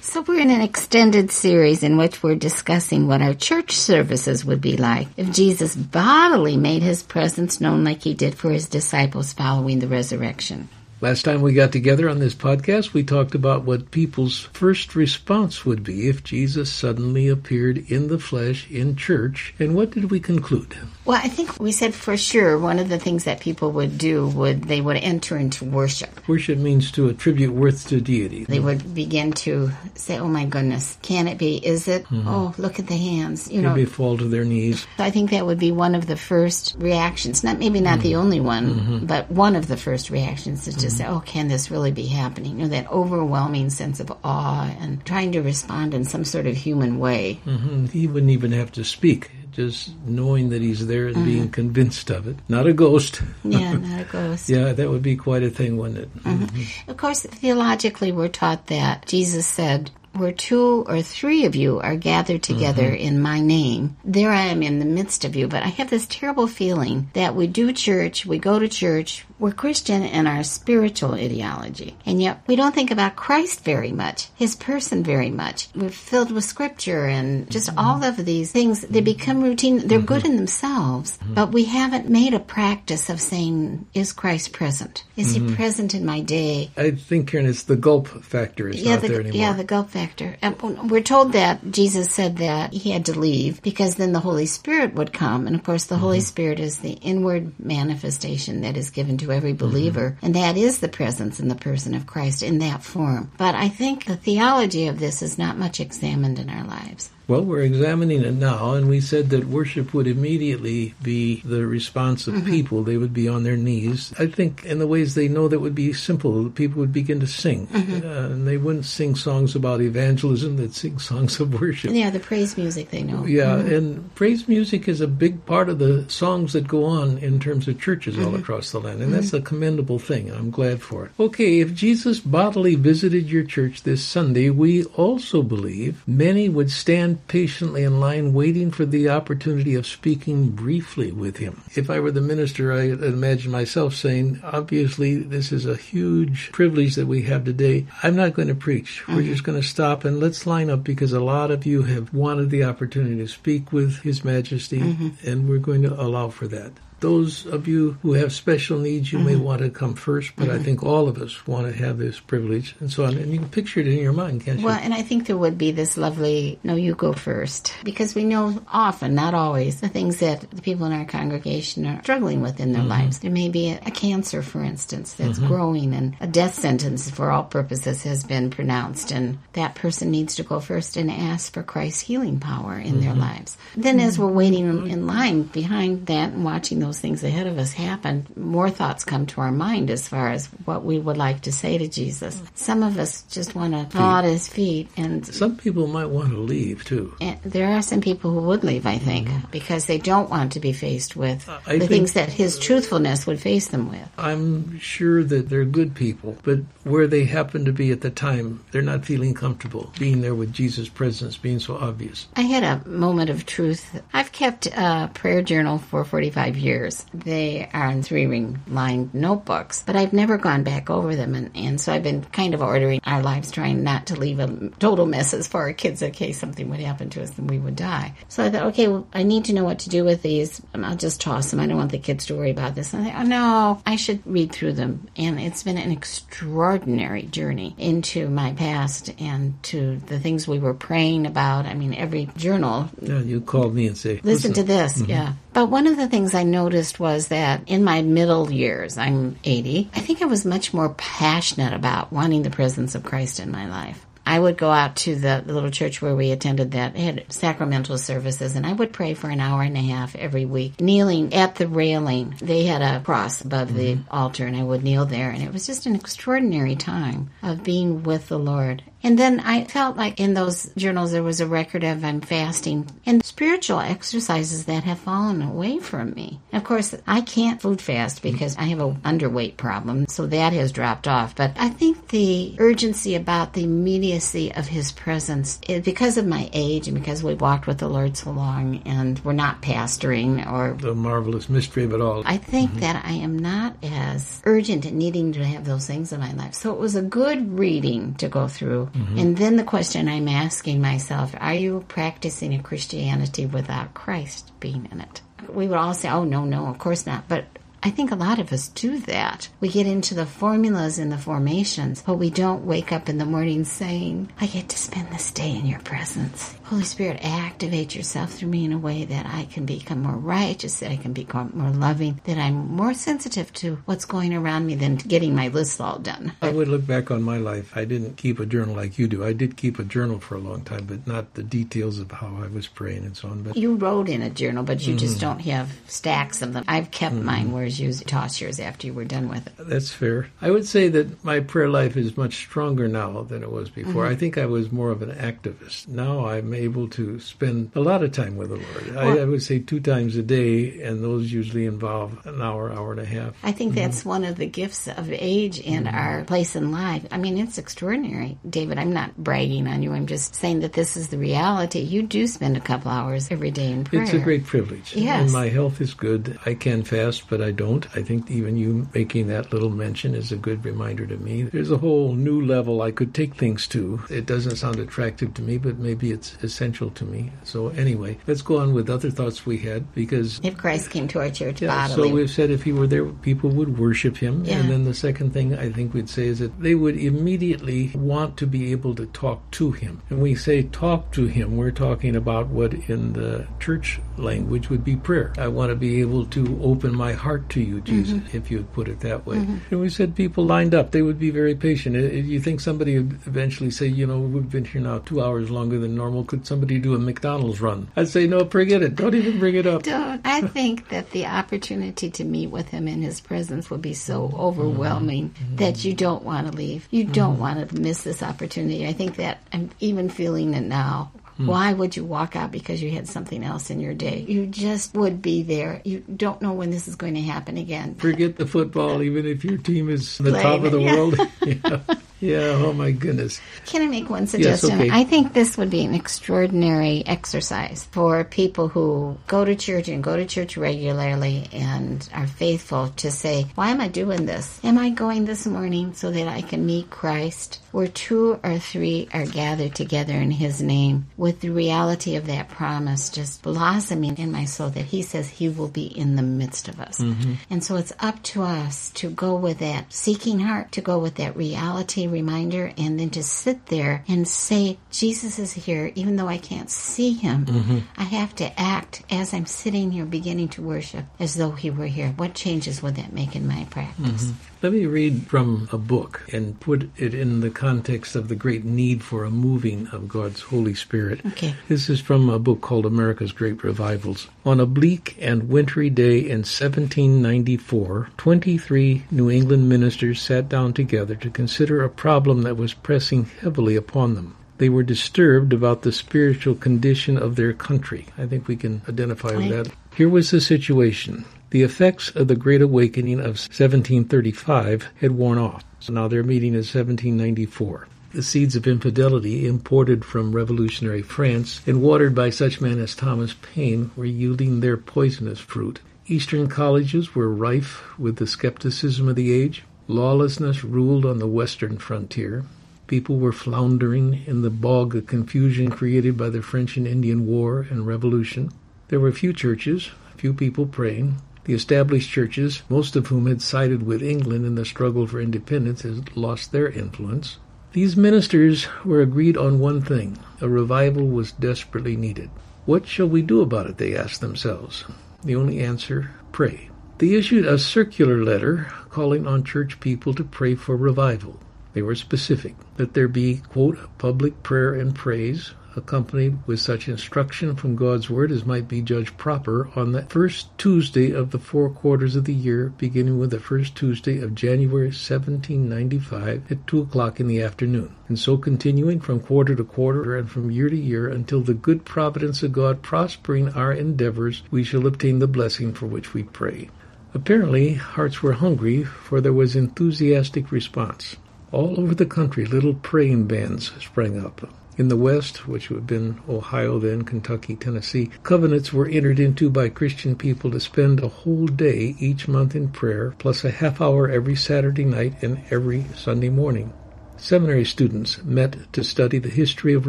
So 0.00 0.22
we're 0.22 0.40
in 0.40 0.50
an 0.50 0.60
extended 0.60 1.32
series 1.32 1.82
in 1.82 1.96
which 1.96 2.22
we're 2.22 2.36
discussing 2.36 3.08
what 3.08 3.20
our 3.20 3.34
church 3.34 3.72
services 3.72 4.44
would 4.44 4.60
be 4.60 4.76
like 4.76 5.08
if 5.16 5.32
Jesus 5.32 5.74
bodily 5.74 6.56
made 6.56 6.82
his 6.82 7.02
presence 7.02 7.60
known 7.60 7.82
like 7.82 8.04
he 8.04 8.14
did 8.14 8.36
for 8.36 8.50
his 8.50 8.68
disciples 8.68 9.32
following 9.32 9.80
the 9.80 9.88
resurrection. 9.88 10.68
Last 11.00 11.24
time 11.24 11.42
we 11.42 11.52
got 11.52 11.70
together 11.70 12.08
on 12.08 12.18
this 12.18 12.34
podcast, 12.34 12.92
we 12.92 13.04
talked 13.04 13.36
about 13.36 13.62
what 13.62 13.92
people's 13.92 14.40
first 14.52 14.96
response 14.96 15.64
would 15.64 15.84
be 15.84 16.08
if 16.08 16.24
Jesus 16.24 16.72
suddenly 16.72 17.28
appeared 17.28 17.88
in 17.88 18.08
the 18.08 18.18
flesh 18.18 18.68
in 18.68 18.96
church. 18.96 19.54
And 19.60 19.76
what 19.76 19.92
did 19.92 20.10
we 20.10 20.18
conclude? 20.18 20.76
Well, 21.04 21.20
I 21.22 21.28
think 21.28 21.60
we 21.60 21.70
said 21.70 21.94
for 21.94 22.16
sure 22.16 22.58
one 22.58 22.80
of 22.80 22.88
the 22.88 22.98
things 22.98 23.24
that 23.24 23.38
people 23.38 23.70
would 23.72 23.96
do 23.96 24.26
would 24.26 24.64
they 24.64 24.80
would 24.80 24.96
enter 24.96 25.38
into 25.38 25.64
worship. 25.64 26.26
Worship 26.28 26.58
means 26.58 26.90
to 26.92 27.08
attribute 27.08 27.52
worth 27.52 27.86
to 27.88 28.00
deity. 28.00 28.44
They 28.44 28.58
would 28.58 28.92
begin 28.92 29.32
to 29.44 29.70
say, 29.94 30.18
"Oh 30.18 30.26
my 30.26 30.46
goodness, 30.46 30.98
can 31.02 31.28
it 31.28 31.38
be? 31.38 31.64
Is 31.64 31.86
it? 31.86 32.06
Mm-hmm. 32.06 32.28
Oh, 32.28 32.54
look 32.58 32.80
at 32.80 32.88
the 32.88 32.96
hands." 32.96 33.48
You 33.48 33.62
know, 33.62 33.70
maybe 33.70 33.84
fall 33.84 34.18
to 34.18 34.24
their 34.24 34.44
knees. 34.44 34.84
I 34.98 35.12
think 35.12 35.30
that 35.30 35.46
would 35.46 35.60
be 35.60 35.70
one 35.70 35.94
of 35.94 36.08
the 36.08 36.16
first 36.16 36.74
reactions. 36.78 37.44
Not 37.44 37.58
maybe 37.58 37.80
not 37.80 38.00
mm-hmm. 38.00 38.08
the 38.08 38.16
only 38.16 38.40
one, 38.40 38.74
mm-hmm. 38.74 39.06
but 39.06 39.30
one 39.30 39.54
of 39.54 39.68
the 39.68 39.76
first 39.76 40.10
reactions 40.10 40.66
is 40.66 40.74
to 40.74 40.87
say, 40.90 41.06
oh, 41.06 41.20
can 41.20 41.48
this 41.48 41.70
really 41.70 41.92
be 41.92 42.06
happening? 42.06 42.58
You 42.58 42.64
know, 42.64 42.68
that 42.68 42.90
overwhelming 42.90 43.70
sense 43.70 44.00
of 44.00 44.12
awe 44.24 44.70
and 44.80 45.04
trying 45.04 45.32
to 45.32 45.40
respond 45.40 45.94
in 45.94 46.04
some 46.04 46.24
sort 46.24 46.46
of 46.46 46.56
human 46.56 46.98
way. 46.98 47.40
Mm-hmm. 47.46 47.86
He 47.86 48.06
wouldn't 48.06 48.30
even 48.30 48.52
have 48.52 48.72
to 48.72 48.84
speak. 48.84 49.30
Just 49.52 49.92
knowing 50.06 50.50
that 50.50 50.62
he's 50.62 50.86
there 50.86 51.08
and 51.08 51.16
mm-hmm. 51.16 51.24
being 51.24 51.50
convinced 51.50 52.10
of 52.10 52.28
it. 52.28 52.36
Not 52.48 52.68
a 52.68 52.72
ghost. 52.72 53.22
Yeah, 53.42 53.72
not 53.72 54.00
a 54.02 54.04
ghost. 54.04 54.48
yeah, 54.48 54.72
that 54.72 54.88
would 54.88 55.02
be 55.02 55.16
quite 55.16 55.42
a 55.42 55.50
thing, 55.50 55.76
wouldn't 55.76 55.98
it? 55.98 56.16
Mm-hmm. 56.22 56.90
Of 56.90 56.96
course, 56.96 57.22
theologically, 57.22 58.12
we're 58.12 58.28
taught 58.28 58.68
that 58.68 59.06
Jesus 59.06 59.46
said, 59.46 59.90
where 60.18 60.32
two 60.32 60.84
or 60.86 61.02
three 61.02 61.44
of 61.44 61.54
you 61.54 61.80
are 61.80 61.96
gathered 61.96 62.42
together 62.42 62.84
mm-hmm. 62.84 63.06
in 63.06 63.20
my 63.20 63.40
name, 63.40 63.96
there 64.04 64.30
I 64.30 64.46
am 64.46 64.62
in 64.62 64.78
the 64.78 64.84
midst 64.84 65.24
of 65.24 65.36
you. 65.36 65.48
But 65.48 65.62
I 65.62 65.68
have 65.68 65.90
this 65.90 66.06
terrible 66.06 66.46
feeling 66.46 67.10
that 67.14 67.34
we 67.34 67.46
do 67.46 67.72
church, 67.72 68.26
we 68.26 68.38
go 68.38 68.58
to 68.58 68.68
church, 68.68 69.24
we're 69.38 69.52
Christian 69.52 70.02
in 70.02 70.26
our 70.26 70.42
spiritual 70.42 71.14
ideology, 71.14 71.96
and 72.04 72.20
yet 72.20 72.42
we 72.46 72.56
don't 72.56 72.74
think 72.74 72.90
about 72.90 73.14
Christ 73.16 73.64
very 73.64 73.92
much, 73.92 74.28
his 74.34 74.56
person 74.56 75.04
very 75.04 75.30
much. 75.30 75.68
We're 75.74 75.90
filled 75.90 76.32
with 76.32 76.44
scripture 76.44 77.06
and 77.06 77.48
just 77.50 77.68
mm-hmm. 77.68 77.78
all 77.78 78.02
of 78.02 78.16
these 78.24 78.50
things. 78.50 78.80
They 78.80 79.00
become 79.00 79.42
routine. 79.42 79.86
They're 79.86 79.98
mm-hmm. 79.98 80.06
good 80.06 80.24
in 80.24 80.36
themselves, 80.36 81.18
mm-hmm. 81.18 81.34
but 81.34 81.52
we 81.52 81.64
haven't 81.64 82.08
made 82.08 82.34
a 82.34 82.40
practice 82.40 83.10
of 83.10 83.20
saying, 83.20 83.86
is 83.94 84.12
Christ 84.12 84.52
present? 84.52 85.04
Is 85.16 85.34
he 85.34 85.40
mm-hmm. 85.40 85.54
present 85.54 85.94
in 85.94 86.04
my 86.04 86.20
day? 86.20 86.70
I 86.76 86.90
think, 86.92 87.28
Karen, 87.28 87.46
it's 87.46 87.62
the 87.62 87.76
gulp 87.76 88.08
factor 88.08 88.68
is 88.68 88.82
yeah, 88.82 88.94
not 88.94 89.02
the, 89.02 89.08
there 89.08 89.20
anymore. 89.20 89.40
Yeah, 89.40 89.52
the 89.52 89.64
gulp 89.64 89.90
factor. 89.90 90.07
And 90.42 90.90
we're 90.90 91.02
told 91.02 91.32
that 91.32 91.70
Jesus 91.70 92.12
said 92.12 92.38
that 92.38 92.72
he 92.72 92.90
had 92.90 93.06
to 93.06 93.18
leave 93.18 93.62
because 93.62 93.96
then 93.96 94.12
the 94.12 94.20
Holy 94.20 94.46
Spirit 94.46 94.94
would 94.94 95.12
come. 95.12 95.46
And 95.46 95.56
of 95.56 95.64
course, 95.64 95.84
the 95.84 95.98
Holy 95.98 96.18
mm-hmm. 96.18 96.24
Spirit 96.24 96.60
is 96.60 96.78
the 96.78 96.92
inward 96.92 97.58
manifestation 97.58 98.62
that 98.62 98.76
is 98.76 98.90
given 98.90 99.18
to 99.18 99.32
every 99.32 99.50
mm-hmm. 99.50 99.58
believer. 99.58 100.10
Mm-hmm. 100.10 100.26
And 100.26 100.34
that 100.34 100.56
is 100.56 100.78
the 100.80 100.88
presence 100.88 101.40
in 101.40 101.48
the 101.48 101.54
person 101.54 101.94
of 101.94 102.06
Christ 102.06 102.42
in 102.42 102.58
that 102.58 102.82
form. 102.82 103.30
But 103.36 103.54
I 103.54 103.68
think 103.68 104.04
the 104.04 104.16
theology 104.16 104.88
of 104.88 104.98
this 104.98 105.22
is 105.22 105.38
not 105.38 105.58
much 105.58 105.80
examined 105.80 106.38
in 106.38 106.50
our 106.50 106.64
lives. 106.64 107.10
Well, 107.28 107.44
we're 107.44 107.60
examining 107.60 108.22
it 108.22 108.32
now, 108.32 108.72
and 108.72 108.88
we 108.88 109.02
said 109.02 109.28
that 109.30 109.44
worship 109.44 109.92
would 109.92 110.06
immediately 110.06 110.94
be 111.02 111.42
the 111.44 111.66
response 111.66 112.26
of 112.26 112.32
mm-hmm. 112.32 112.50
people. 112.50 112.82
They 112.82 112.96
would 112.96 113.12
be 113.12 113.28
on 113.28 113.42
their 113.42 113.58
knees. 113.58 114.14
I 114.18 114.28
think 114.28 114.64
in 114.64 114.78
the 114.78 114.86
ways 114.86 115.14
they 115.14 115.28
know 115.28 115.46
that 115.46 115.60
would 115.60 115.74
be 115.74 115.92
simple. 115.92 116.48
People 116.48 116.80
would 116.80 116.92
begin 116.92 117.20
to 117.20 117.26
sing, 117.26 117.66
mm-hmm. 117.66 118.06
uh, 118.06 118.28
and 118.32 118.48
they 118.48 118.56
wouldn't 118.56 118.86
sing 118.86 119.14
songs 119.14 119.54
about 119.54 119.82
evangelism. 119.98 120.56
They'd 120.56 120.74
sing 120.74 120.98
songs 120.98 121.40
of 121.40 121.60
worship. 121.60 121.92
Yeah, 121.92 122.10
the 122.10 122.20
praise 122.20 122.56
music 122.56 122.90
they 122.90 123.02
know. 123.02 123.24
Yeah, 123.26 123.56
mm-hmm. 123.56 123.74
and 123.74 124.14
praise 124.14 124.48
music 124.48 124.88
is 124.88 125.00
a 125.00 125.08
big 125.08 125.44
part 125.46 125.68
of 125.68 125.78
the 125.78 126.08
songs 126.08 126.52
that 126.52 126.68
go 126.68 126.84
on 126.84 127.18
in 127.18 127.40
terms 127.40 127.68
of 127.68 127.80
churches 127.80 128.18
all 128.18 128.26
mm-hmm. 128.26 128.36
across 128.36 128.70
the 128.70 128.80
land, 128.80 129.02
and 129.02 129.12
that's 129.12 129.28
mm-hmm. 129.28 129.36
a 129.38 129.42
commendable 129.42 129.98
thing. 129.98 130.30
I'm 130.30 130.50
glad 130.50 130.82
for 130.82 131.06
it. 131.06 131.12
Okay, 131.18 131.60
if 131.60 131.74
Jesus 131.74 132.20
bodily 132.20 132.74
visited 132.74 133.28
your 133.30 133.44
church 133.44 133.82
this 133.82 134.04
Sunday, 134.04 134.50
we 134.50 134.84
also 134.84 135.42
believe 135.42 136.06
many 136.06 136.48
would 136.48 136.70
stand 136.70 137.26
patiently 137.28 137.82
in 137.82 138.00
line 138.00 138.32
waiting 138.32 138.70
for 138.70 138.84
the 138.84 139.08
opportunity 139.08 139.74
of 139.74 139.86
speaking 139.86 140.50
briefly 140.50 141.12
with 141.12 141.38
him. 141.38 141.62
If 141.74 141.90
I 141.90 142.00
were 142.00 142.12
the 142.12 142.20
minister, 142.20 142.72
I 142.72 142.84
imagine 142.84 143.50
myself 143.50 143.94
saying, 143.94 144.40
obviously, 144.44 145.16
this 145.16 145.52
is 145.52 145.66
a 145.66 145.76
huge 145.76 146.52
privilege 146.52 146.94
that 146.94 147.06
we 147.06 147.22
have 147.22 147.44
today. 147.44 147.86
I'm 148.02 148.16
not 148.16 148.34
going 148.34 148.48
to 148.48 148.54
preach. 148.54 149.02
Mm-hmm. 149.02 149.16
We're 149.16 149.22
just 149.22 149.44
going 149.44 149.60
to 149.60 149.66
stop 149.78 150.04
and 150.04 150.18
let's 150.18 150.44
line 150.44 150.70
up 150.70 150.82
because 150.82 151.12
a 151.12 151.20
lot 151.20 151.52
of 151.52 151.64
you 151.64 151.82
have 151.82 152.12
wanted 152.12 152.50
the 152.50 152.64
opportunity 152.64 153.14
to 153.14 153.28
speak 153.28 153.72
with 153.72 154.02
His 154.02 154.24
Majesty, 154.24 154.80
mm-hmm. 154.80 155.10
and 155.24 155.48
we're 155.48 155.58
going 155.58 155.82
to 155.82 156.02
allow 156.02 156.30
for 156.30 156.48
that 156.48 156.72
those 157.00 157.46
of 157.46 157.68
you 157.68 157.98
who 158.02 158.14
have 158.14 158.32
special 158.32 158.78
needs, 158.78 159.12
you 159.12 159.18
mm-hmm. 159.18 159.28
may 159.28 159.36
want 159.36 159.62
to 159.62 159.70
come 159.70 159.94
first, 159.94 160.32
but 160.36 160.48
mm-hmm. 160.48 160.60
I 160.60 160.62
think 160.62 160.82
all 160.82 161.08
of 161.08 161.18
us 161.18 161.46
want 161.46 161.66
to 161.66 161.78
have 161.84 161.98
this 161.98 162.18
privilege 162.18 162.74
and 162.80 162.90
so 162.90 163.04
on. 163.04 163.16
And 163.16 163.32
you 163.32 163.38
can 163.38 163.48
picture 163.48 163.80
it 163.80 163.88
in 163.88 163.98
your 163.98 164.12
mind, 164.12 164.44
can't 164.44 164.58
you? 164.58 164.66
Well, 164.66 164.78
and 164.80 164.92
I 164.92 165.02
think 165.02 165.26
there 165.26 165.36
would 165.36 165.58
be 165.58 165.70
this 165.70 165.96
lovely, 165.96 166.58
no, 166.64 166.74
you 166.74 166.94
go 166.94 167.12
first. 167.12 167.74
Because 167.84 168.14
we 168.14 168.24
know 168.24 168.62
often, 168.68 169.14
not 169.14 169.34
always, 169.34 169.80
the 169.80 169.88
things 169.88 170.18
that 170.18 170.50
the 170.50 170.62
people 170.62 170.86
in 170.86 170.92
our 170.92 171.04
congregation 171.04 171.86
are 171.86 172.02
struggling 172.02 172.40
with 172.40 172.58
in 172.58 172.72
their 172.72 172.80
mm-hmm. 172.80 172.90
lives. 172.90 173.20
There 173.20 173.30
may 173.30 173.48
be 173.48 173.70
a, 173.70 173.80
a, 173.86 173.90
cancer, 173.90 174.42
for 174.42 174.62
instance, 174.62 175.14
that's 175.14 175.38
mm-hmm. 175.38 175.48
growing 175.48 175.94
and 175.94 176.16
a 176.20 176.26
death 176.26 176.54
sentence 176.54 177.10
for 177.10 177.30
all 177.30 177.44
purposes 177.44 178.02
has 178.04 178.24
been 178.24 178.50
pronounced. 178.50 179.12
And 179.12 179.38
that 179.52 179.74
person 179.74 180.10
needs 180.10 180.36
to 180.36 180.42
go 180.42 180.60
first 180.60 180.96
and 180.96 181.10
ask 181.10 181.52
for 181.52 181.62
Christ's 181.62 182.02
healing 182.02 182.40
power 182.40 182.78
in 182.78 183.00
their 183.00 183.10
mm-hmm. 183.10 183.20
lives. 183.20 183.56
Then 183.76 184.00
as 184.00 184.18
we're 184.18 184.26
waiting 184.26 184.88
in 184.88 185.06
line 185.06 185.44
behind 185.44 186.06
that 186.06 186.32
and 186.32 186.44
watching 186.44 186.80
those 186.80 186.87
those 186.88 186.98
things 186.98 187.22
ahead 187.22 187.46
of 187.46 187.58
us 187.58 187.74
happen, 187.74 188.26
more 188.34 188.70
thoughts 188.70 189.04
come 189.04 189.26
to 189.26 189.42
our 189.42 189.52
mind 189.52 189.90
as 189.90 190.08
far 190.08 190.30
as 190.30 190.46
what 190.64 190.84
we 190.84 190.98
would 190.98 191.18
like 191.18 191.42
to 191.42 191.52
say 191.52 191.76
to 191.76 191.86
Jesus. 191.86 192.42
Some 192.54 192.82
of 192.82 192.98
us 192.98 193.22
just 193.24 193.54
want 193.54 193.74
to 193.74 193.94
fall 193.94 194.18
at 194.18 194.24
his 194.24 194.48
feet, 194.48 194.88
and 194.96 195.26
some 195.26 195.56
people 195.56 195.86
might 195.86 196.06
want 196.06 196.30
to 196.30 196.38
leave 196.38 196.84
too. 196.84 197.14
there 197.44 197.72
are 197.72 197.82
some 197.82 198.00
people 198.00 198.30
who 198.30 198.40
would 198.40 198.64
leave, 198.64 198.86
I 198.86 198.96
think, 198.96 199.28
mm-hmm. 199.28 199.50
because 199.50 199.84
they 199.84 199.98
don't 199.98 200.30
want 200.30 200.52
to 200.52 200.60
be 200.60 200.72
faced 200.72 201.14
with 201.14 201.46
I 201.66 201.76
the 201.76 201.86
things 201.86 202.14
that 202.14 202.30
his 202.30 202.58
truthfulness 202.58 203.26
would 203.26 203.38
face 203.38 203.68
them 203.68 203.90
with. 203.90 204.08
I'm 204.16 204.78
sure 204.78 205.22
that 205.24 205.50
they're 205.50 205.66
good 205.66 205.94
people, 205.94 206.38
but 206.42 206.60
where 206.84 207.06
they 207.06 207.24
happen 207.24 207.66
to 207.66 207.72
be 207.72 207.90
at 207.90 208.00
the 208.00 208.10
time, 208.10 208.64
they're 208.70 208.80
not 208.80 209.04
feeling 209.04 209.34
comfortable 209.34 209.92
being 209.98 210.22
there 210.22 210.34
with 210.34 210.54
Jesus' 210.54 210.88
presence 210.88 211.36
being 211.36 211.58
so 211.58 211.76
obvious. 211.76 212.28
I 212.34 212.42
had 212.42 212.64
a 212.64 212.88
moment 212.88 213.28
of 213.28 213.44
truth. 213.44 214.00
I've 214.14 214.32
kept 214.32 214.66
a 214.68 215.10
prayer 215.12 215.42
journal 215.42 215.76
for 215.76 216.02
45 216.02 216.56
years 216.56 216.77
years. 216.78 217.04
They 217.12 217.68
are 217.72 217.90
in 217.90 218.02
three 218.02 218.26
ring 218.26 218.60
lined 218.68 219.14
notebooks, 219.14 219.82
but 219.86 219.96
I've 219.96 220.12
never 220.12 220.38
gone 220.38 220.62
back 220.62 220.90
over 220.90 221.16
them. 221.16 221.34
And, 221.34 221.50
and 221.54 221.80
so 221.80 221.92
I've 221.92 222.02
been 222.02 222.24
kind 222.24 222.54
of 222.54 222.62
ordering 222.62 223.00
our 223.04 223.22
lives, 223.22 223.50
trying 223.50 223.82
not 223.82 224.06
to 224.06 224.16
leave 224.16 224.38
a 224.38 224.70
total 224.78 225.06
mess 225.06 225.34
as 225.34 225.48
for 225.48 225.60
our 225.60 225.72
kids 225.72 226.02
in 226.02 226.12
case 226.12 226.38
something 226.38 226.68
would 226.70 226.80
happen 226.80 227.10
to 227.10 227.22
us 227.22 227.36
and 227.38 227.50
we 227.50 227.58
would 227.58 227.76
die. 227.76 228.14
So 228.28 228.44
I 228.44 228.50
thought, 228.50 228.66
okay, 228.68 228.88
well, 228.88 229.06
I 229.12 229.22
need 229.22 229.46
to 229.46 229.52
know 229.52 229.64
what 229.64 229.80
to 229.80 229.90
do 229.90 230.04
with 230.04 230.22
these. 230.22 230.62
I'll 230.74 230.96
just 230.96 231.20
toss 231.20 231.50
them. 231.50 231.60
I 231.60 231.66
don't 231.66 231.76
want 231.76 231.92
the 231.92 231.98
kids 231.98 232.26
to 232.26 232.36
worry 232.36 232.50
about 232.50 232.74
this. 232.74 232.94
And 232.94 233.06
I 233.06 233.10
thought, 233.10 233.20
oh, 233.20 233.24
no, 233.24 233.82
I 233.84 233.96
should 233.96 234.24
read 234.26 234.52
through 234.52 234.74
them. 234.74 235.08
And 235.16 235.40
it's 235.40 235.62
been 235.62 235.78
an 235.78 235.90
extraordinary 235.90 237.22
journey 237.22 237.74
into 237.78 238.28
my 238.28 238.52
past 238.52 239.12
and 239.20 239.60
to 239.64 239.96
the 240.06 240.18
things 240.20 240.46
we 240.46 240.58
were 240.58 240.74
praying 240.74 241.26
about. 241.26 241.66
I 241.66 241.74
mean, 241.74 241.94
every 241.94 242.28
journal. 242.36 242.88
Yeah, 243.00 243.20
you 243.20 243.40
called 243.40 243.74
me 243.74 243.88
and 243.88 243.96
say, 243.96 244.20
listen, 244.22 244.28
listen. 244.28 244.52
to 244.54 244.62
this. 244.62 244.98
Mm-hmm. 244.98 245.10
Yeah. 245.10 245.32
But 245.58 245.70
one 245.70 245.88
of 245.88 245.96
the 245.96 246.06
things 246.06 246.36
I 246.36 246.44
noticed 246.44 247.00
was 247.00 247.26
that 247.28 247.62
in 247.66 247.82
my 247.82 248.00
middle 248.00 248.48
years, 248.48 248.96
I'm 248.96 249.40
80, 249.42 249.90
I 249.92 249.98
think 249.98 250.22
I 250.22 250.26
was 250.26 250.44
much 250.44 250.72
more 250.72 250.90
passionate 250.90 251.72
about 251.72 252.12
wanting 252.12 252.42
the 252.42 252.50
presence 252.50 252.94
of 252.94 253.02
Christ 253.02 253.40
in 253.40 253.50
my 253.50 253.68
life. 253.68 254.06
I 254.24 254.38
would 254.38 254.56
go 254.56 254.70
out 254.70 254.94
to 254.96 255.16
the, 255.16 255.42
little 255.44 255.70
church 255.70 256.00
where 256.02 256.14
we 256.14 256.30
attended 256.30 256.72
that 256.72 256.94
had 256.94 257.32
sacramental 257.32 257.96
services, 257.98 258.54
and 258.54 258.66
I 258.66 258.72
would 258.72 258.92
pray 258.92 259.14
for 259.14 259.30
an 259.30 259.40
hour 259.40 259.62
and 259.62 259.76
a 259.76 259.80
half 259.80 260.14
every 260.14 260.44
week, 260.44 260.80
kneeling 260.80 261.34
at 261.34 261.56
the 261.56 261.66
railing. 261.66 262.36
They 262.40 262.66
had 262.66 262.82
a 262.82 263.02
cross 263.02 263.40
above 263.40 263.68
mm-hmm. 263.68 263.78
the 263.78 263.98
altar, 264.10 264.46
and 264.46 264.54
I 264.54 264.62
would 264.62 264.84
kneel 264.84 265.06
there, 265.06 265.30
and 265.30 265.42
it 265.42 265.52
was 265.52 265.66
just 265.66 265.86
an 265.86 265.96
extraordinary 265.96 266.76
time 266.76 267.30
of 267.42 267.64
being 267.64 268.04
with 268.04 268.28
the 268.28 268.38
Lord. 268.38 268.84
And 269.02 269.18
then 269.18 269.40
I 269.40 269.64
felt 269.64 269.96
like 269.96 270.18
in 270.20 270.34
those 270.34 270.70
journals 270.76 271.12
there 271.12 271.22
was 271.22 271.40
a 271.40 271.46
record 271.46 271.84
of 271.84 272.04
I'm 272.04 272.20
fasting 272.20 272.88
and 273.06 273.24
spiritual 273.24 273.80
exercises 273.80 274.64
that 274.64 274.84
have 274.84 274.98
fallen 274.98 275.40
away 275.42 275.78
from 275.78 276.12
me. 276.14 276.40
Of 276.52 276.64
course, 276.64 276.94
I 277.06 277.20
can't 277.20 277.60
food 277.60 277.80
fast 277.80 278.22
because 278.22 278.56
I 278.56 278.64
have 278.64 278.80
an 278.80 278.96
underweight 279.02 279.56
problem, 279.56 280.06
so 280.08 280.26
that 280.26 280.52
has 280.52 280.72
dropped 280.72 281.06
off. 281.06 281.36
But 281.36 281.52
I 281.56 281.68
think 281.68 282.08
the 282.08 282.56
urgency 282.58 283.14
about 283.14 283.52
the 283.52 283.64
immediacy 283.64 284.52
of 284.52 284.66
His 284.66 284.92
presence, 284.92 285.58
because 285.58 286.18
of 286.18 286.26
my 286.26 286.50
age 286.52 286.88
and 286.88 286.98
because 286.98 287.22
we've 287.22 287.40
walked 287.40 287.66
with 287.66 287.78
the 287.78 287.88
Lord 287.88 288.16
so 288.16 288.30
long 288.30 288.82
and 288.84 289.18
we're 289.20 289.32
not 289.32 289.62
pastoring 289.62 290.50
or 290.50 290.74
the 290.74 290.94
marvelous 290.94 291.48
mystery 291.48 291.84
of 291.84 291.92
it 291.92 292.00
all. 292.00 292.22
I 292.26 292.36
think 292.36 292.70
mm-hmm. 292.70 292.80
that 292.80 293.04
I 293.04 293.12
am 293.12 293.38
not 293.38 293.76
as 293.82 294.42
urgent 294.44 294.84
in 294.84 294.98
needing 294.98 295.32
to 295.32 295.44
have 295.44 295.64
those 295.64 295.86
things 295.86 296.12
in 296.12 296.20
my 296.20 296.32
life. 296.32 296.54
So 296.54 296.72
it 296.72 296.78
was 296.80 296.96
a 296.96 297.02
good 297.02 297.58
reading 297.58 298.14
to 298.16 298.28
go 298.28 298.48
through 298.48 298.87
Mm-hmm. 298.92 299.18
And 299.18 299.36
then 299.36 299.56
the 299.56 299.64
question 299.64 300.08
I'm 300.08 300.28
asking 300.28 300.80
myself 300.80 301.34
are 301.38 301.54
you 301.54 301.84
practicing 301.88 302.54
a 302.54 302.62
Christianity 302.62 303.46
without 303.46 303.94
Christ 303.94 304.52
being 304.60 304.88
in 304.90 305.00
it? 305.00 305.20
We 305.48 305.66
would 305.66 305.78
all 305.78 305.94
say, 305.94 306.08
oh, 306.10 306.24
no, 306.24 306.44
no, 306.44 306.66
of 306.66 306.78
course 306.78 307.06
not. 307.06 307.28
But 307.28 307.46
I 307.82 307.90
think 307.90 308.10
a 308.10 308.16
lot 308.16 308.40
of 308.40 308.52
us 308.52 308.68
do 308.68 308.98
that. 309.00 309.48
We 309.60 309.68
get 309.68 309.86
into 309.86 310.14
the 310.14 310.26
formulas 310.26 310.98
and 310.98 311.12
the 311.12 311.18
formations, 311.18 312.02
but 312.02 312.16
we 312.16 312.28
don't 312.28 312.66
wake 312.66 312.92
up 312.92 313.08
in 313.08 313.18
the 313.18 313.24
morning 313.24 313.64
saying, 313.64 314.32
I 314.40 314.46
get 314.46 314.68
to 314.70 314.78
spend 314.78 315.10
this 315.10 315.30
day 315.30 315.54
in 315.54 315.64
your 315.64 315.80
presence. 315.80 316.57
Holy 316.68 316.84
Spirit, 316.84 317.20
activate 317.22 317.96
yourself 317.96 318.30
through 318.30 318.50
me 318.50 318.66
in 318.66 318.74
a 318.74 318.78
way 318.78 319.06
that 319.06 319.24
I 319.24 319.46
can 319.46 319.64
become 319.64 320.02
more 320.02 320.16
righteous, 320.16 320.80
that 320.80 320.90
I 320.90 320.96
can 320.96 321.14
become 321.14 321.50
more 321.54 321.70
loving, 321.70 322.20
that 322.24 322.36
I'm 322.36 322.68
more 322.68 322.92
sensitive 322.92 323.50
to 323.54 323.76
what's 323.86 324.04
going 324.04 324.34
around 324.34 324.66
me 324.66 324.74
than 324.74 324.96
getting 324.96 325.34
my 325.34 325.48
list 325.48 325.80
all 325.80 325.98
done. 325.98 326.32
I 326.42 326.50
would 326.50 326.68
look 326.68 326.86
back 326.86 327.10
on 327.10 327.22
my 327.22 327.38
life. 327.38 327.74
I 327.74 327.86
didn't 327.86 328.18
keep 328.18 328.38
a 328.38 328.44
journal 328.44 328.76
like 328.76 328.98
you 328.98 329.08
do. 329.08 329.24
I 329.24 329.32
did 329.32 329.56
keep 329.56 329.78
a 329.78 329.82
journal 329.82 330.20
for 330.20 330.34
a 330.34 330.40
long 330.40 330.60
time, 330.60 330.84
but 330.84 331.06
not 331.06 331.34
the 331.34 331.42
details 331.42 331.98
of 331.98 332.10
how 332.10 332.38
I 332.42 332.48
was 332.48 332.66
praying 332.66 333.04
and 333.04 333.16
so 333.16 333.28
on. 333.28 333.44
But 333.44 333.56
you 333.56 333.76
wrote 333.76 334.10
in 334.10 334.20
a 334.20 334.28
journal, 334.28 334.62
but 334.62 334.86
you 334.86 334.92
mm-hmm. 334.92 334.98
just 334.98 335.20
don't 335.20 335.40
have 335.40 335.70
stacks 335.86 336.42
of 336.42 336.52
them. 336.52 336.64
I've 336.68 336.90
kept 336.90 337.14
mm-hmm. 337.14 337.24
mine, 337.24 337.52
whereas 337.52 337.80
you 337.80 337.94
toss 337.94 338.42
yours 338.42 338.60
after 338.60 338.86
you 338.86 338.92
were 338.92 339.06
done 339.06 339.30
with 339.30 339.46
it. 339.46 339.54
That's 339.58 339.90
fair. 339.90 340.28
I 340.42 340.50
would 340.50 340.66
say 340.66 340.88
that 340.88 341.24
my 341.24 341.40
prayer 341.40 341.70
life 341.70 341.96
is 341.96 342.14
much 342.18 342.34
stronger 342.34 342.88
now 342.88 343.22
than 343.22 343.42
it 343.42 343.50
was 343.50 343.70
before. 343.70 344.04
Mm-hmm. 344.04 344.12
I 344.12 344.16
think 344.16 344.36
I 344.36 344.44
was 344.44 344.70
more 344.70 344.90
of 344.90 345.00
an 345.00 345.12
activist. 345.12 345.88
Now 345.88 346.26
I'm 346.26 346.57
able 346.58 346.88
to 346.88 347.18
spend 347.20 347.72
a 347.74 347.80
lot 347.80 348.02
of 348.02 348.12
time 348.12 348.36
with 348.36 348.50
the 348.50 348.56
Lord. 348.56 348.94
Well, 348.94 349.18
I, 349.18 349.22
I, 349.22 349.24
would 349.24 349.42
say 349.42 349.58
two 349.58 349.80
times 349.80 350.16
a 350.16 350.22
day, 350.22 350.82
and 350.82 351.02
those 351.02 351.32
usually 351.32 351.66
involve 351.66 352.26
an 352.26 352.42
hour, 352.42 352.72
hour 352.72 352.92
and 352.92 353.00
a 353.00 353.04
half. 353.04 353.34
I 353.42 353.52
think 353.52 353.72
mm-hmm. 353.72 353.80
that's 353.80 354.04
one 354.04 354.24
of 354.24 354.36
the 354.36 354.46
gifts 354.46 354.88
of 354.88 355.10
age 355.12 355.60
and 355.64 355.86
mm-hmm. 355.86 355.96
our 355.96 356.24
place 356.24 356.56
in 356.56 356.70
life. 356.72 357.06
I 357.10 357.18
mean, 357.18 357.38
it's 357.38 357.58
extraordinary, 357.58 358.38
David. 358.48 358.78
I'm 358.78 358.92
not 358.92 359.16
bragging 359.16 359.66
on 359.66 359.82
you. 359.82 359.92
I'm 359.92 360.06
just 360.06 360.34
saying 360.34 360.60
that 360.60 360.72
this 360.72 360.96
is 360.96 361.08
the 361.08 361.18
reality. 361.18 361.80
You 361.80 362.02
do 362.02 362.26
spend 362.26 362.56
a 362.56 362.60
couple 362.60 362.90
hours 362.90 363.28
every 363.30 363.50
day 363.50 363.70
in 363.70 363.84
prayer. 363.84 364.02
It's 364.02 364.12
a 364.12 364.18
great 364.18 364.44
privilege. 364.44 364.94
Yes. 364.94 365.22
And 365.22 365.32
my 365.32 365.48
health 365.48 365.80
is 365.80 365.94
good. 365.94 366.38
I 366.46 366.54
can 366.54 366.82
fast, 366.82 367.28
but 367.28 367.40
I 367.40 367.50
don't. 367.50 367.86
I 367.96 368.02
think 368.02 368.30
even 368.30 368.56
you 368.56 368.88
making 368.94 369.28
that 369.28 369.52
little 369.52 369.70
mention 369.70 370.14
is 370.14 370.32
a 370.32 370.36
good 370.36 370.64
reminder 370.64 371.06
to 371.06 371.16
me. 371.16 371.44
There's 371.44 371.70
a 371.70 371.78
whole 371.78 372.14
new 372.14 372.44
level 372.44 372.82
I 372.82 372.90
could 372.90 373.14
take 373.14 373.34
things 373.36 373.66
to. 373.68 374.00
It 374.10 374.26
doesn't 374.26 374.56
sound 374.56 374.78
attractive 374.78 375.34
to 375.34 375.42
me, 375.42 375.58
but 375.58 375.78
maybe 375.78 376.10
it's 376.10 376.36
essential 376.48 376.90
to 376.90 377.04
me. 377.04 377.30
So 377.44 377.68
anyway, 377.68 378.18
let's 378.26 378.42
go 378.42 378.58
on 378.58 378.72
with 378.72 378.88
other 378.90 379.10
thoughts 379.10 379.44
we 379.44 379.58
had 379.58 379.92
because 379.94 380.40
if 380.42 380.56
Christ 380.56 380.90
came 380.90 381.06
to 381.08 381.20
our 381.20 381.30
church 381.30 381.62
yeah, 381.62 381.68
bodily. 381.68 382.08
So 382.08 382.14
we've 382.14 382.30
said 382.30 382.50
if 382.50 382.62
he 382.62 382.72
were 382.72 382.86
there, 382.86 383.04
people 383.06 383.50
would 383.50 383.78
worship 383.78 384.16
him. 384.16 384.44
Yeah. 384.44 384.58
And 384.58 384.70
then 384.70 384.84
the 384.84 384.94
second 384.94 385.32
thing 385.32 385.56
I 385.56 385.70
think 385.70 385.94
we'd 385.94 386.08
say 386.08 386.26
is 386.26 386.38
that 386.38 386.58
they 386.60 386.74
would 386.74 386.96
immediately 386.96 387.90
want 387.94 388.36
to 388.38 388.46
be 388.46 388.72
able 388.72 388.94
to 388.96 389.06
talk 389.06 389.38
to 389.52 389.72
him. 389.72 390.00
And 390.10 390.20
we 390.20 390.34
say 390.34 390.62
talk 390.62 391.12
to 391.12 391.26
him, 391.26 391.56
we're 391.56 391.70
talking 391.70 392.16
about 392.16 392.48
what 392.48 392.72
in 392.74 393.12
the 393.12 393.46
church 393.60 394.00
language 394.16 394.70
would 394.70 394.84
be 394.84 394.96
prayer. 394.96 395.32
I 395.38 395.48
want 395.48 395.70
to 395.70 395.76
be 395.76 396.00
able 396.00 396.24
to 396.26 396.60
open 396.62 396.94
my 396.94 397.12
heart 397.12 397.48
to 397.50 397.60
you, 397.60 397.80
Jesus, 397.82 398.18
mm-hmm. 398.18 398.36
if 398.36 398.50
you 398.50 398.58
would 398.58 398.72
put 398.72 398.88
it 398.88 399.00
that 399.00 399.26
way. 399.26 399.36
Mm-hmm. 399.36 399.56
And 399.70 399.80
we 399.80 399.90
said 399.90 400.16
people 400.16 400.44
lined 400.44 400.74
up, 400.74 400.90
they 400.90 401.02
would 401.02 401.18
be 401.18 401.30
very 401.30 401.54
patient. 401.54 401.96
If 401.96 402.26
you 402.26 402.40
think 402.40 402.60
somebody 402.60 402.98
would 402.98 403.20
eventually 403.26 403.70
say, 403.70 403.86
you 403.86 404.06
know, 404.06 404.18
we've 404.18 404.50
been 404.50 404.64
here 404.64 404.80
now 404.80 404.98
two 404.98 405.22
hours 405.22 405.50
longer 405.50 405.78
than 405.78 405.94
normal, 405.94 406.24
could 406.24 406.37
somebody 406.44 406.78
do 406.78 406.94
a 406.94 406.98
McDonald's 406.98 407.60
run? 407.60 407.88
I'd 407.96 408.08
say, 408.08 408.26
no, 408.26 408.44
forget 408.44 408.82
it. 408.82 408.94
Don't 408.94 409.14
even 409.14 409.38
bring 409.38 409.54
it 409.54 409.66
up. 409.66 409.82
Don't. 409.84 410.20
I 410.24 410.42
think 410.42 410.88
that 410.88 411.10
the 411.10 411.26
opportunity 411.26 412.10
to 412.10 412.24
meet 412.24 412.48
with 412.48 412.68
him 412.68 412.88
in 412.88 413.02
his 413.02 413.20
presence 413.20 413.70
would 413.70 413.82
be 413.82 413.94
so 413.94 414.28
mm-hmm. 414.28 414.40
overwhelming 414.40 415.30
mm-hmm. 415.30 415.56
that 415.56 415.84
you 415.84 415.94
don't 415.94 416.22
want 416.22 416.50
to 416.50 416.52
leave. 416.56 416.86
You 416.90 417.04
don't 417.04 417.34
mm-hmm. 417.34 417.42
want 417.42 417.68
to 417.68 417.80
miss 417.80 418.02
this 418.02 418.22
opportunity. 418.22 418.86
I 418.86 418.92
think 418.92 419.16
that 419.16 419.38
I'm 419.52 419.70
even 419.80 420.08
feeling 420.08 420.54
it 420.54 420.62
now 420.62 421.12
Hmm. 421.38 421.46
Why 421.46 421.72
would 421.72 421.96
you 421.96 422.04
walk 422.04 422.34
out 422.34 422.50
because 422.50 422.82
you 422.82 422.90
had 422.90 423.08
something 423.08 423.44
else 423.44 423.70
in 423.70 423.78
your 423.78 423.94
day? 423.94 424.24
You 424.28 424.46
just 424.46 424.94
would 424.94 425.22
be 425.22 425.44
there. 425.44 425.80
You 425.84 426.00
don't 426.00 426.42
know 426.42 426.52
when 426.52 426.70
this 426.70 426.88
is 426.88 426.96
going 426.96 427.14
to 427.14 427.20
happen 427.20 427.56
again. 427.56 427.94
Forget 427.94 428.36
the 428.36 428.46
football, 428.46 429.02
even 429.02 429.24
if 429.24 429.44
your 429.44 429.56
team 429.56 429.88
is 429.88 430.18
the 430.18 430.32
top 430.32 430.64
of 430.64 430.72
the 430.72 430.80
yeah. 430.82 430.94
world. 430.96 431.18
yeah. 431.44 431.80
Yeah, 432.20 432.60
oh 432.64 432.72
my 432.72 432.90
goodness. 432.90 433.40
Can 433.66 433.82
I 433.82 433.86
make 433.86 434.10
one 434.10 434.26
suggestion? 434.26 434.70
Yes, 434.70 434.80
okay. 434.80 434.90
I 434.90 435.04
think 435.04 435.32
this 435.32 435.56
would 435.56 435.70
be 435.70 435.84
an 435.84 435.94
extraordinary 435.94 437.04
exercise 437.06 437.84
for 437.92 438.24
people 438.24 438.68
who 438.68 439.16
go 439.28 439.44
to 439.44 439.54
church 439.54 439.88
and 439.88 440.02
go 440.02 440.16
to 440.16 440.26
church 440.26 440.56
regularly 440.56 441.48
and 441.52 442.08
are 442.12 442.26
faithful 442.26 442.88
to 442.96 443.10
say, 443.10 443.46
Why 443.54 443.70
am 443.70 443.80
I 443.80 443.88
doing 443.88 444.26
this? 444.26 444.60
Am 444.64 444.78
I 444.78 444.90
going 444.90 445.26
this 445.26 445.46
morning 445.46 445.94
so 445.94 446.10
that 446.10 446.26
I 446.26 446.42
can 446.42 446.66
meet 446.66 446.90
Christ? 446.90 447.60
Where 447.70 447.86
two 447.86 448.40
or 448.42 448.58
three 448.58 449.08
are 449.12 449.26
gathered 449.26 449.74
together 449.74 450.14
in 450.14 450.30
His 450.30 450.60
name, 450.60 451.06
with 451.16 451.40
the 451.40 451.50
reality 451.50 452.16
of 452.16 452.26
that 452.26 452.48
promise 452.48 453.10
just 453.10 453.42
blossoming 453.42 454.16
in 454.18 454.32
my 454.32 454.46
soul 454.46 454.70
that 454.70 454.86
He 454.86 455.02
says 455.02 455.28
He 455.28 455.48
will 455.48 455.68
be 455.68 455.86
in 455.86 456.16
the 456.16 456.22
midst 456.22 456.66
of 456.66 456.80
us. 456.80 456.98
Mm-hmm. 456.98 457.34
And 457.50 457.62
so 457.62 457.76
it's 457.76 457.92
up 458.00 458.22
to 458.24 458.42
us 458.42 458.90
to 458.92 459.10
go 459.10 459.36
with 459.36 459.58
that 459.58 459.92
seeking 459.92 460.40
heart, 460.40 460.72
to 460.72 460.80
go 460.80 460.98
with 460.98 461.16
that 461.16 461.36
reality 461.36 462.07
reminder 462.08 462.72
and 462.76 462.98
then 462.98 463.10
just 463.10 463.32
sit 463.32 463.66
there 463.66 464.04
and 464.08 464.26
say, 464.26 464.78
Jesus 464.90 465.38
is 465.38 465.52
here, 465.52 465.92
even 465.94 466.16
though 466.16 466.28
I 466.28 466.38
can't 466.38 466.70
see 466.70 467.12
him. 467.12 467.46
Mm-hmm. 467.46 467.78
I 467.96 468.04
have 468.04 468.34
to 468.36 468.60
act 468.60 469.02
as 469.10 469.32
I'm 469.34 469.46
sitting 469.46 469.90
here 469.90 470.04
beginning 470.04 470.48
to 470.50 470.62
worship 470.62 471.04
as 471.18 471.34
though 471.34 471.52
he 471.52 471.70
were 471.70 471.86
here. 471.86 472.08
What 472.16 472.34
changes 472.34 472.82
would 472.82 472.96
that 472.96 473.12
make 473.12 473.36
in 473.36 473.46
my 473.46 473.66
practice? 473.70 474.24
Mm-hmm. 474.26 474.57
Let 474.60 474.72
me 474.72 474.86
read 474.86 475.28
from 475.28 475.68
a 475.70 475.78
book 475.78 476.26
and 476.32 476.58
put 476.58 476.90
it 476.96 477.14
in 477.14 477.42
the 477.42 477.50
context 477.50 478.16
of 478.16 478.26
the 478.26 478.34
great 478.34 478.64
need 478.64 479.04
for 479.04 479.22
a 479.22 479.30
moving 479.30 479.86
of 479.92 480.08
God's 480.08 480.40
Holy 480.40 480.74
Spirit. 480.74 481.20
Okay. 481.24 481.54
This 481.68 481.88
is 481.88 482.00
from 482.00 482.28
a 482.28 482.40
book 482.40 482.60
called 482.60 482.84
America's 482.84 483.30
Great 483.30 483.62
Revivals. 483.62 484.26
On 484.44 484.58
a 484.58 484.66
bleak 484.66 485.16
and 485.20 485.48
wintry 485.48 485.90
day 485.90 486.18
in 486.18 486.38
1794, 486.38 488.08
23 488.16 489.04
New 489.12 489.30
England 489.30 489.68
ministers 489.68 490.20
sat 490.20 490.48
down 490.48 490.72
together 490.72 491.14
to 491.14 491.30
consider 491.30 491.84
a 491.84 491.88
problem 491.88 492.42
that 492.42 492.56
was 492.56 492.74
pressing 492.74 493.26
heavily 493.40 493.76
upon 493.76 494.16
them. 494.16 494.36
They 494.56 494.68
were 494.68 494.82
disturbed 494.82 495.52
about 495.52 495.82
the 495.82 495.92
spiritual 495.92 496.56
condition 496.56 497.16
of 497.16 497.36
their 497.36 497.52
country. 497.52 498.06
I 498.18 498.26
think 498.26 498.48
we 498.48 498.56
can 498.56 498.82
identify 498.88 499.36
with 499.36 499.50
that. 499.50 499.72
Here 499.94 500.08
was 500.08 500.32
the 500.32 500.40
situation. 500.40 501.24
The 501.50 501.62
effects 501.62 502.10
of 502.10 502.28
the 502.28 502.36
Great 502.36 502.60
Awakening 502.60 503.20
of 503.20 503.38
1735 503.48 504.88
had 505.00 505.12
worn 505.12 505.38
off. 505.38 505.64
So 505.80 505.94
now 505.94 506.06
they're 506.06 506.22
meeting 506.22 506.52
in 506.52 506.58
1794. 506.58 507.88
The 508.12 508.22
seeds 508.22 508.54
of 508.54 508.66
infidelity 508.66 509.46
imported 509.46 510.04
from 510.04 510.36
revolutionary 510.36 511.00
France 511.00 511.62
and 511.66 511.80
watered 511.80 512.14
by 512.14 512.30
such 512.30 512.60
men 512.60 512.78
as 512.78 512.94
Thomas 512.94 513.34
Paine 513.40 513.90
were 513.96 514.04
yielding 514.04 514.60
their 514.60 514.76
poisonous 514.76 515.40
fruit. 515.40 515.80
Eastern 516.06 516.48
colleges 516.48 517.14
were 517.14 517.32
rife 517.32 517.98
with 517.98 518.16
the 518.16 518.26
skepticism 518.26 519.08
of 519.08 519.16
the 519.16 519.32
age. 519.32 519.64
Lawlessness 519.86 520.64
ruled 520.64 521.06
on 521.06 521.18
the 521.18 521.26
western 521.26 521.78
frontier. 521.78 522.44
People 522.86 523.18
were 523.18 523.32
floundering 523.32 524.22
in 524.26 524.42
the 524.42 524.50
bog 524.50 524.94
of 524.94 525.06
confusion 525.06 525.70
created 525.70 526.16
by 526.16 526.28
the 526.28 526.42
French 526.42 526.76
and 526.76 526.86
Indian 526.86 527.26
War 527.26 527.66
and 527.70 527.86
Revolution. 527.86 528.50
There 528.88 529.00
were 529.00 529.12
few 529.12 529.32
churches, 529.32 529.90
few 530.16 530.34
people 530.34 530.66
praying. 530.66 531.16
The 531.48 531.54
established 531.54 532.10
churches, 532.10 532.60
most 532.68 532.94
of 532.94 533.06
whom 533.06 533.26
had 533.26 533.40
sided 533.40 533.82
with 533.82 534.02
England 534.02 534.44
in 534.44 534.54
the 534.54 534.66
struggle 534.66 535.06
for 535.06 535.18
independence, 535.18 535.80
had 535.80 536.14
lost 536.14 536.52
their 536.52 536.68
influence. 536.68 537.38
These 537.72 537.96
ministers 537.96 538.66
were 538.84 539.00
agreed 539.00 539.38
on 539.38 539.58
one 539.58 539.80
thing 539.80 540.18
a 540.42 540.48
revival 540.50 541.06
was 541.06 541.32
desperately 541.32 541.96
needed. 541.96 542.28
What 542.66 542.86
shall 542.86 543.08
we 543.08 543.22
do 543.22 543.40
about 543.40 543.66
it? 543.66 543.78
they 543.78 543.96
asked 543.96 544.20
themselves. 544.20 544.84
The 545.24 545.36
only 545.36 545.60
answer 545.60 546.10
pray. 546.32 546.68
They 546.98 547.14
issued 547.14 547.46
a 547.46 547.56
circular 547.56 548.22
letter 548.22 548.70
calling 548.90 549.26
on 549.26 549.42
church 549.42 549.80
people 549.80 550.12
to 550.16 550.24
pray 550.24 550.54
for 550.54 550.76
revival. 550.76 551.40
They 551.72 551.80
were 551.80 551.94
specific 551.94 552.56
that 552.76 552.92
there 552.92 553.08
be, 553.08 553.36
quote, 553.48 553.78
public 553.96 554.42
prayer 554.42 554.74
and 554.74 554.94
praise, 554.94 555.54
accompanied 555.76 556.38
with 556.46 556.60
such 556.60 556.88
instruction 556.88 557.54
from 557.54 557.76
God's 557.76 558.08
Word 558.08 558.32
as 558.32 558.44
might 558.44 558.68
be 558.68 558.82
judged 558.82 559.16
proper 559.16 559.70
on 559.76 559.92
the 559.92 560.02
first 560.02 560.56
Tuesday 560.58 561.12
of 561.12 561.30
the 561.30 561.38
four 561.38 561.68
quarters 561.70 562.16
of 562.16 562.24
the 562.24 562.34
year, 562.34 562.72
beginning 562.78 563.18
with 563.18 563.30
the 563.30 563.38
first 563.38 563.74
Tuesday 563.76 564.20
of 564.20 564.34
January 564.34 564.86
1795 564.86 566.50
at 566.50 566.66
two 566.66 566.80
o'clock 566.80 567.20
in 567.20 567.28
the 567.28 567.42
afternoon, 567.42 567.94
and 568.08 568.18
so 568.18 568.36
continuing 568.36 569.00
from 569.00 569.20
quarter 569.20 569.54
to 569.54 569.64
quarter 569.64 570.16
and 570.16 570.30
from 570.30 570.50
year 570.50 570.68
to 570.68 570.76
year 570.76 571.08
until 571.08 571.40
the 571.40 571.54
good 571.54 571.84
providence 571.84 572.42
of 572.42 572.52
God 572.52 572.82
prospering 572.82 573.50
our 573.50 573.72
endeavors, 573.72 574.42
we 574.50 574.64
shall 574.64 574.86
obtain 574.86 575.18
the 575.18 575.26
blessing 575.26 575.72
for 575.72 575.86
which 575.86 576.14
we 576.14 576.22
pray. 576.22 576.70
Apparently, 577.14 577.74
hearts 577.74 578.22
were 578.22 578.34
hungry, 578.34 578.84
for 578.84 579.20
there 579.20 579.32
was 579.32 579.56
enthusiastic 579.56 580.52
response. 580.52 581.16
All 581.50 581.80
over 581.80 581.94
the 581.94 582.04
country, 582.04 582.44
little 582.44 582.74
praying 582.74 583.26
bands 583.26 583.72
sprang 583.80 584.22
up. 584.22 584.52
In 584.78 584.86
the 584.86 584.96
West, 584.96 585.48
which 585.48 585.70
would 585.70 585.78
have 585.78 585.86
been 585.88 586.20
Ohio 586.28 586.78
then, 586.78 587.02
Kentucky, 587.02 587.56
Tennessee, 587.56 588.10
covenants 588.22 588.72
were 588.72 588.86
entered 588.86 589.18
into 589.18 589.50
by 589.50 589.70
Christian 589.70 590.14
people 590.14 590.52
to 590.52 590.60
spend 590.60 591.00
a 591.00 591.08
whole 591.08 591.48
day 591.48 591.96
each 591.98 592.28
month 592.28 592.54
in 592.54 592.68
prayer, 592.68 593.12
plus 593.18 593.44
a 593.44 593.50
half 593.50 593.80
hour 593.80 594.08
every 594.08 594.36
Saturday 594.36 594.84
night 594.84 595.20
and 595.20 595.42
every 595.50 595.86
Sunday 595.96 596.28
morning. 596.28 596.72
Seminary 597.16 597.64
students 597.64 598.22
met 598.22 598.72
to 598.72 598.84
study 598.84 599.18
the 599.18 599.28
history 599.28 599.74
of 599.74 599.88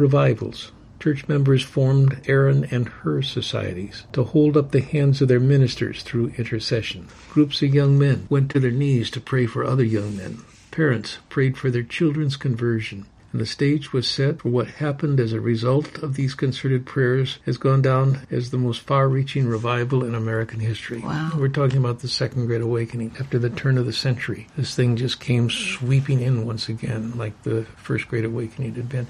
revivals. 0.00 0.72
Church 0.98 1.28
members 1.28 1.62
formed 1.62 2.20
Aaron 2.26 2.64
and 2.72 2.88
Hur 2.88 3.22
societies 3.22 4.06
to 4.12 4.24
hold 4.24 4.56
up 4.56 4.72
the 4.72 4.80
hands 4.80 5.22
of 5.22 5.28
their 5.28 5.38
ministers 5.38 6.02
through 6.02 6.32
intercession. 6.36 7.06
Groups 7.30 7.62
of 7.62 7.72
young 7.72 7.96
men 7.96 8.26
went 8.28 8.50
to 8.50 8.58
their 8.58 8.72
knees 8.72 9.08
to 9.12 9.20
pray 9.20 9.46
for 9.46 9.64
other 9.64 9.84
young 9.84 10.16
men. 10.16 10.38
Parents 10.72 11.18
prayed 11.28 11.56
for 11.56 11.70
their 11.70 11.84
children's 11.84 12.36
conversion 12.36 13.06
and 13.32 13.40
the 13.40 13.46
stage 13.46 13.92
was 13.92 14.08
set 14.08 14.40
for 14.40 14.48
what 14.48 14.66
happened 14.66 15.20
as 15.20 15.32
a 15.32 15.40
result 15.40 15.98
of 15.98 16.14
these 16.14 16.34
concerted 16.34 16.86
prayers 16.86 17.38
has 17.46 17.58
gone 17.58 17.82
down 17.82 18.26
as 18.30 18.50
the 18.50 18.58
most 18.58 18.80
far-reaching 18.80 19.46
revival 19.46 20.04
in 20.04 20.14
American 20.14 20.60
history. 20.60 21.00
Wow. 21.00 21.32
We're 21.36 21.48
talking 21.48 21.78
about 21.78 22.00
the 22.00 22.08
Second 22.08 22.46
Great 22.46 22.60
Awakening. 22.60 23.16
After 23.20 23.38
the 23.38 23.50
turn 23.50 23.78
of 23.78 23.86
the 23.86 23.92
century, 23.92 24.48
this 24.56 24.74
thing 24.74 24.96
just 24.96 25.20
came 25.20 25.50
sweeping 25.50 26.20
in 26.20 26.46
once 26.46 26.68
again, 26.68 27.16
like 27.16 27.42
the 27.42 27.64
First 27.76 28.08
Great 28.08 28.24
Awakening 28.24 28.74
had 28.74 28.88
been 28.88 29.06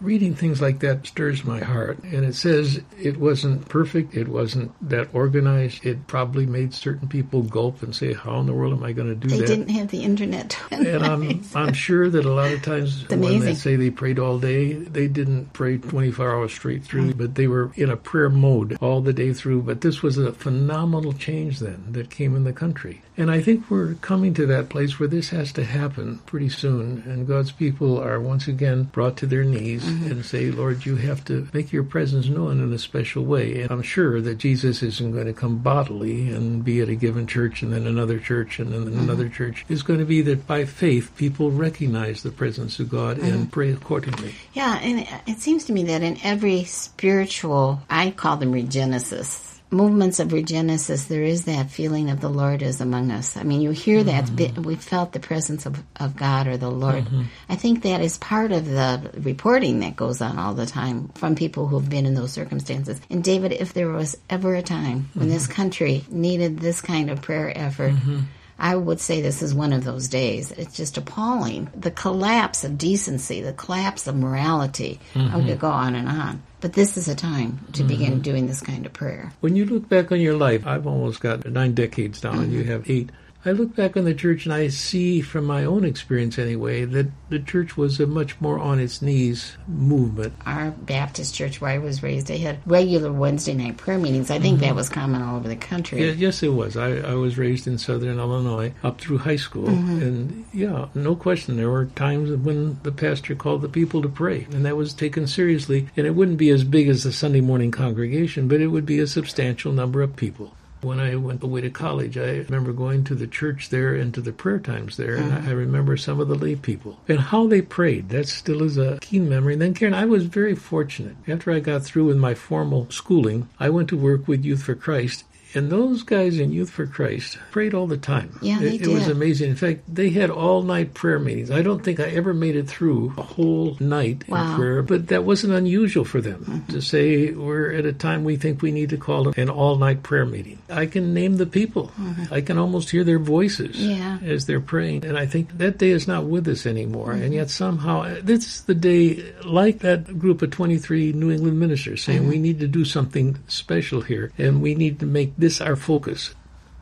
reading 0.00 0.34
things 0.34 0.60
like 0.60 0.80
that 0.80 1.06
stirs 1.06 1.44
my 1.44 1.60
heart. 1.60 1.98
And 2.04 2.24
it 2.24 2.34
says 2.34 2.80
it 3.00 3.16
wasn't 3.16 3.68
perfect, 3.68 4.14
it 4.14 4.28
wasn't 4.28 4.72
that 4.88 5.08
organized. 5.14 5.84
It 5.84 6.06
probably 6.06 6.46
made 6.46 6.74
certain 6.74 7.08
people 7.08 7.42
gulp 7.42 7.82
and 7.82 7.94
say, 7.94 8.12
"How 8.12 8.40
in 8.40 8.46
the 8.46 8.52
world 8.52 8.72
am 8.74 8.82
I 8.82 8.92
going 8.92 9.08
to 9.08 9.14
do 9.14 9.28
they 9.28 9.38
that?" 9.38 9.46
They 9.46 9.56
didn't 9.56 9.70
have 9.70 9.88
the 9.88 10.02
internet. 10.02 10.58
and 10.70 11.04
I'm 11.04 11.42
I'm 11.54 11.72
sure 11.72 12.08
that 12.08 12.24
a 12.24 12.32
lot 12.32 12.52
of 12.52 12.62
times 12.62 13.08
when 13.08 13.40
they 13.40 13.54
say 13.54 13.76
they 13.76 13.90
prayed 13.90 14.18
all 14.18 14.38
day, 14.38 14.74
they 14.74 15.08
didn't 15.08 15.52
pray 15.52 15.78
24 15.78 16.30
hours 16.30 16.52
straight 16.52 16.84
through, 16.84 17.10
mm-hmm. 17.10 17.18
but 17.18 17.34
they 17.34 17.46
were 17.46 17.72
in 17.76 17.90
a 17.90 17.96
prayer 17.96 18.28
mode 18.28 18.76
all 18.80 19.00
the 19.00 19.12
day 19.12 19.32
through. 19.32 19.62
But 19.62 19.80
this 19.80 20.02
was 20.02 20.18
a 20.18 20.32
phenomenal 20.32 21.12
change 21.12 21.60
then 21.60 21.84
that 21.92 22.10
came 22.10 22.36
in 22.36 22.44
the 22.44 22.52
country. 22.52 23.02
And 23.16 23.30
I 23.30 23.40
think 23.40 23.70
we're 23.70 23.94
coming 23.94 24.34
to 24.34 24.46
that 24.46 24.68
place 24.68 24.98
where 24.98 25.08
this 25.08 25.30
has 25.30 25.52
to 25.52 25.64
happen 25.64 26.18
pretty 26.26 26.48
soon, 26.48 27.04
and 27.06 27.26
God's 27.26 27.52
people 27.52 28.00
are 28.00 28.20
once 28.20 28.48
again 28.48 28.84
brought 28.84 29.16
to 29.18 29.26
their 29.26 29.44
knees 29.44 29.83
mm-hmm. 29.84 30.10
and 30.10 30.24
say, 30.24 30.50
Lord, 30.50 30.86
you 30.86 30.96
have 30.96 31.24
to 31.26 31.48
make 31.52 31.72
your 31.72 31.84
presence 31.84 32.28
known 32.28 32.60
in 32.60 32.72
a 32.72 32.78
special 32.78 33.24
way. 33.24 33.62
And 33.62 33.70
I'm 33.70 33.82
sure 33.82 34.20
that 34.20 34.38
Jesus 34.38 34.82
isn't 34.82 35.12
going 35.12 35.26
to 35.26 35.32
come 35.32 35.58
bodily 35.58 36.30
and 36.30 36.64
be 36.64 36.80
at 36.80 36.88
a 36.88 36.94
given 36.94 37.26
church 37.26 37.62
and 37.62 37.72
then 37.72 37.86
another 37.86 38.18
church 38.18 38.58
and 38.58 38.72
then 38.72 38.86
mm-hmm. 38.86 39.00
another 39.00 39.28
church. 39.28 39.64
It's 39.68 39.82
going 39.82 40.00
to 40.00 40.04
be 40.04 40.22
that 40.22 40.46
by 40.46 40.64
faith, 40.64 41.14
people 41.16 41.50
recognize 41.50 42.22
the 42.22 42.30
presence 42.30 42.78
of 42.80 42.88
God 42.88 43.18
mm-hmm. 43.18 43.26
and 43.26 43.52
pray 43.52 43.70
accordingly. 43.70 44.34
Yeah, 44.52 44.78
and 44.78 45.06
it 45.26 45.38
seems 45.38 45.64
to 45.66 45.72
me 45.72 45.84
that 45.84 46.02
in 46.02 46.18
every 46.22 46.64
spiritual, 46.64 47.82
I 47.90 48.10
call 48.10 48.36
them 48.36 48.52
regenesis, 48.52 49.53
movements 49.70 50.20
of 50.20 50.28
regenesis, 50.28 51.08
there 51.08 51.22
is 51.22 51.44
that 51.44 51.70
feeling 51.70 52.10
of 52.10 52.20
the 52.20 52.28
Lord 52.28 52.62
is 52.62 52.80
among 52.80 53.10
us. 53.10 53.36
I 53.36 53.42
mean, 53.42 53.60
you 53.60 53.70
hear 53.70 54.04
mm-hmm. 54.04 54.36
that, 54.36 54.58
we 54.58 54.76
felt 54.76 55.12
the 55.12 55.20
presence 55.20 55.66
of, 55.66 55.82
of 55.96 56.16
God 56.16 56.46
or 56.46 56.56
the 56.56 56.70
Lord. 56.70 57.04
Mm-hmm. 57.04 57.22
I 57.48 57.56
think 57.56 57.82
that 57.82 58.00
is 58.00 58.18
part 58.18 58.52
of 58.52 58.66
the 58.66 59.10
reporting 59.18 59.80
that 59.80 59.96
goes 59.96 60.20
on 60.20 60.38
all 60.38 60.54
the 60.54 60.66
time 60.66 61.08
from 61.14 61.34
people 61.34 61.66
who've 61.66 61.88
been 61.88 62.06
in 62.06 62.14
those 62.14 62.32
circumstances. 62.32 63.00
And 63.10 63.24
David, 63.24 63.52
if 63.52 63.72
there 63.72 63.88
was 63.88 64.16
ever 64.30 64.54
a 64.54 64.62
time 64.62 65.08
when 65.14 65.26
mm-hmm. 65.26 65.34
this 65.34 65.46
country 65.46 66.04
needed 66.08 66.58
this 66.60 66.80
kind 66.80 67.10
of 67.10 67.22
prayer 67.22 67.52
effort, 67.56 67.92
mm-hmm. 67.92 68.20
I 68.64 68.74
would 68.74 68.98
say 68.98 69.20
this 69.20 69.42
is 69.42 69.54
one 69.54 69.74
of 69.74 69.84
those 69.84 70.08
days. 70.08 70.50
It's 70.50 70.74
just 70.74 70.96
appalling. 70.96 71.70
The 71.76 71.90
collapse 71.90 72.64
of 72.64 72.78
decency, 72.78 73.42
the 73.42 73.52
collapse 73.52 74.06
of 74.06 74.16
morality. 74.16 75.00
Mm-hmm. 75.12 75.36
I 75.36 75.44
could 75.44 75.58
go 75.58 75.68
on 75.68 75.94
and 75.94 76.08
on. 76.08 76.42
But 76.62 76.72
this 76.72 76.96
is 76.96 77.06
a 77.06 77.14
time 77.14 77.60
to 77.74 77.80
mm-hmm. 77.80 77.88
begin 77.88 78.20
doing 78.22 78.46
this 78.46 78.62
kind 78.62 78.86
of 78.86 78.94
prayer. 78.94 79.34
When 79.40 79.54
you 79.54 79.66
look 79.66 79.90
back 79.90 80.10
on 80.12 80.18
your 80.18 80.38
life, 80.38 80.66
I've 80.66 80.86
almost 80.86 81.20
got 81.20 81.44
nine 81.44 81.74
decades 81.74 82.22
down, 82.22 82.36
mm-hmm. 82.36 82.42
and 82.44 82.52
you 82.54 82.64
have 82.64 82.88
eight. 82.88 83.10
I 83.46 83.52
look 83.52 83.76
back 83.76 83.96
on 83.96 84.04
the 84.04 84.14
church 84.14 84.46
and 84.46 84.54
I 84.54 84.68
see 84.68 85.20
from 85.20 85.44
my 85.44 85.64
own 85.64 85.84
experience 85.84 86.38
anyway 86.38 86.86
that 86.86 87.08
the 87.28 87.38
church 87.38 87.76
was 87.76 88.00
a 88.00 88.06
much 88.06 88.40
more 88.40 88.58
on 88.58 88.80
its 88.80 89.02
knees 89.02 89.56
movement. 89.68 90.32
Our 90.46 90.70
Baptist 90.70 91.34
church 91.34 91.60
where 91.60 91.70
I 91.70 91.78
was 91.78 92.02
raised, 92.02 92.26
they 92.26 92.38
had 92.38 92.60
regular 92.64 93.12
Wednesday 93.12 93.52
night 93.52 93.76
prayer 93.76 93.98
meetings. 93.98 94.30
I 94.30 94.38
think 94.38 94.56
mm-hmm. 94.56 94.66
that 94.66 94.74
was 94.74 94.88
common 94.88 95.20
all 95.20 95.36
over 95.36 95.48
the 95.48 95.56
country. 95.56 96.06
Yeah, 96.06 96.12
yes, 96.12 96.42
it 96.42 96.54
was. 96.54 96.76
I, 96.76 96.96
I, 96.96 97.14
was 97.14 97.36
raised 97.36 97.66
in 97.66 97.76
southern 97.76 98.18
Illinois 98.18 98.72
up 98.82 98.98
through 99.00 99.18
high 99.18 99.36
school. 99.36 99.68
Mm-hmm. 99.68 100.02
And 100.02 100.44
yeah, 100.52 100.88
no 100.94 101.14
question, 101.14 101.56
there 101.56 101.70
were 101.70 101.86
times 101.86 102.30
when 102.30 102.80
the 102.82 102.92
pastor 102.92 103.34
called 103.34 103.60
the 103.60 103.68
people 103.68 104.00
to 104.02 104.08
pray. 104.08 104.46
And 104.52 104.64
that 104.64 104.76
was 104.76 104.94
taken 104.94 105.26
seriously. 105.26 105.88
And 105.96 106.06
it 106.06 106.12
wouldn't 106.12 106.38
be 106.38 106.48
as 106.48 106.64
big 106.64 106.88
as 106.88 107.02
the 107.02 107.12
Sunday 107.12 107.42
morning 107.42 107.70
congregation, 107.70 108.48
but 108.48 108.62
it 108.62 108.68
would 108.68 108.86
be 108.86 109.00
a 109.00 109.06
substantial 109.06 109.72
number 109.72 110.00
of 110.00 110.16
people. 110.16 110.54
When 110.84 111.00
I 111.00 111.16
went 111.16 111.42
away 111.42 111.62
to 111.62 111.70
college, 111.70 112.18
I 112.18 112.36
remember 112.38 112.72
going 112.72 113.04
to 113.04 113.14
the 113.14 113.26
church 113.26 113.70
there 113.70 113.94
and 113.94 114.12
to 114.14 114.20
the 114.20 114.32
prayer 114.32 114.58
times 114.58 114.96
there, 114.96 115.16
mm-hmm. 115.16 115.32
and 115.32 115.48
I 115.48 115.52
remember 115.52 115.96
some 115.96 116.20
of 116.20 116.28
the 116.28 116.34
lay 116.34 116.56
people 116.56 117.00
and 117.08 117.18
how 117.18 117.46
they 117.46 117.62
prayed. 117.62 118.10
That 118.10 118.28
still 118.28 118.62
is 118.62 118.76
a 118.76 118.98
keen 119.00 119.28
memory. 119.28 119.54
And 119.54 119.62
then, 119.62 119.74
Karen, 119.74 119.94
I 119.94 120.04
was 120.04 120.24
very 120.26 120.54
fortunate. 120.54 121.16
After 121.26 121.50
I 121.50 121.60
got 121.60 121.82
through 121.82 122.04
with 122.04 122.18
my 122.18 122.34
formal 122.34 122.90
schooling, 122.90 123.48
I 123.58 123.70
went 123.70 123.88
to 123.88 123.96
work 123.96 124.28
with 124.28 124.44
Youth 124.44 124.62
for 124.62 124.74
Christ 124.74 125.24
and 125.54 125.70
those 125.70 126.02
guys 126.02 126.38
in 126.38 126.52
Youth 126.52 126.70
for 126.70 126.86
Christ 126.86 127.38
prayed 127.50 127.74
all 127.74 127.86
the 127.86 127.96
time. 127.96 128.38
Yeah, 128.42 128.58
they 128.58 128.74
it, 128.74 128.78
did. 128.78 128.88
it 128.88 128.94
was 128.94 129.08
amazing. 129.08 129.50
In 129.50 129.56
fact, 129.56 129.82
they 129.92 130.10
had 130.10 130.30
all 130.30 130.62
night 130.62 130.94
prayer 130.94 131.18
meetings. 131.18 131.50
I 131.50 131.62
don't 131.62 131.82
think 131.82 132.00
I 132.00 132.04
ever 132.10 132.34
made 132.34 132.56
it 132.56 132.68
through 132.68 133.12
a 133.16 133.22
whole 133.22 133.76
night 133.80 134.28
wow. 134.28 134.50
in 134.50 134.56
prayer, 134.56 134.82
but 134.82 135.08
that 135.08 135.24
wasn't 135.24 135.52
unusual 135.52 136.04
for 136.04 136.20
them 136.20 136.44
mm-hmm. 136.44 136.72
to 136.72 136.80
say 136.80 137.30
we're 137.30 137.72
at 137.72 137.86
a 137.86 137.92
time 137.92 138.24
we 138.24 138.36
think 138.36 138.62
we 138.62 138.72
need 138.72 138.90
to 138.90 138.96
call 138.96 139.28
an 139.28 139.48
all 139.48 139.76
night 139.76 140.02
prayer 140.02 140.26
meeting. 140.26 140.58
I 140.68 140.86
can 140.86 141.14
name 141.14 141.36
the 141.36 141.46
people. 141.46 141.88
Mm-hmm. 141.98 142.34
I 142.34 142.40
can 142.40 142.58
almost 142.58 142.90
hear 142.90 143.04
their 143.04 143.18
voices 143.18 143.76
yeah. 143.76 144.18
as 144.22 144.46
they're 144.46 144.60
praying. 144.60 145.04
And 145.04 145.16
I 145.16 145.26
think 145.26 145.58
that 145.58 145.78
day 145.78 145.90
is 145.90 146.08
not 146.08 146.24
with 146.24 146.48
us 146.48 146.66
anymore. 146.66 147.12
Mm-hmm. 147.12 147.22
And 147.22 147.34
yet 147.34 147.50
somehow 147.50 148.16
this 148.22 148.46
is 148.46 148.60
the 148.62 148.74
day 148.74 149.32
like 149.44 149.80
that 149.80 150.18
group 150.18 150.42
of 150.42 150.50
23 150.50 151.12
New 151.12 151.30
England 151.30 151.58
ministers 151.58 152.02
saying 152.02 152.20
mm-hmm. 152.20 152.30
we 152.30 152.38
need 152.38 152.60
to 152.60 152.66
do 152.68 152.84
something 152.84 153.38
special 153.48 154.00
here 154.00 154.32
and 154.38 154.62
we 154.62 154.74
need 154.74 155.00
to 155.00 155.06
make 155.06 155.36
this 155.44 155.60
our 155.60 155.76
focus. 155.76 156.34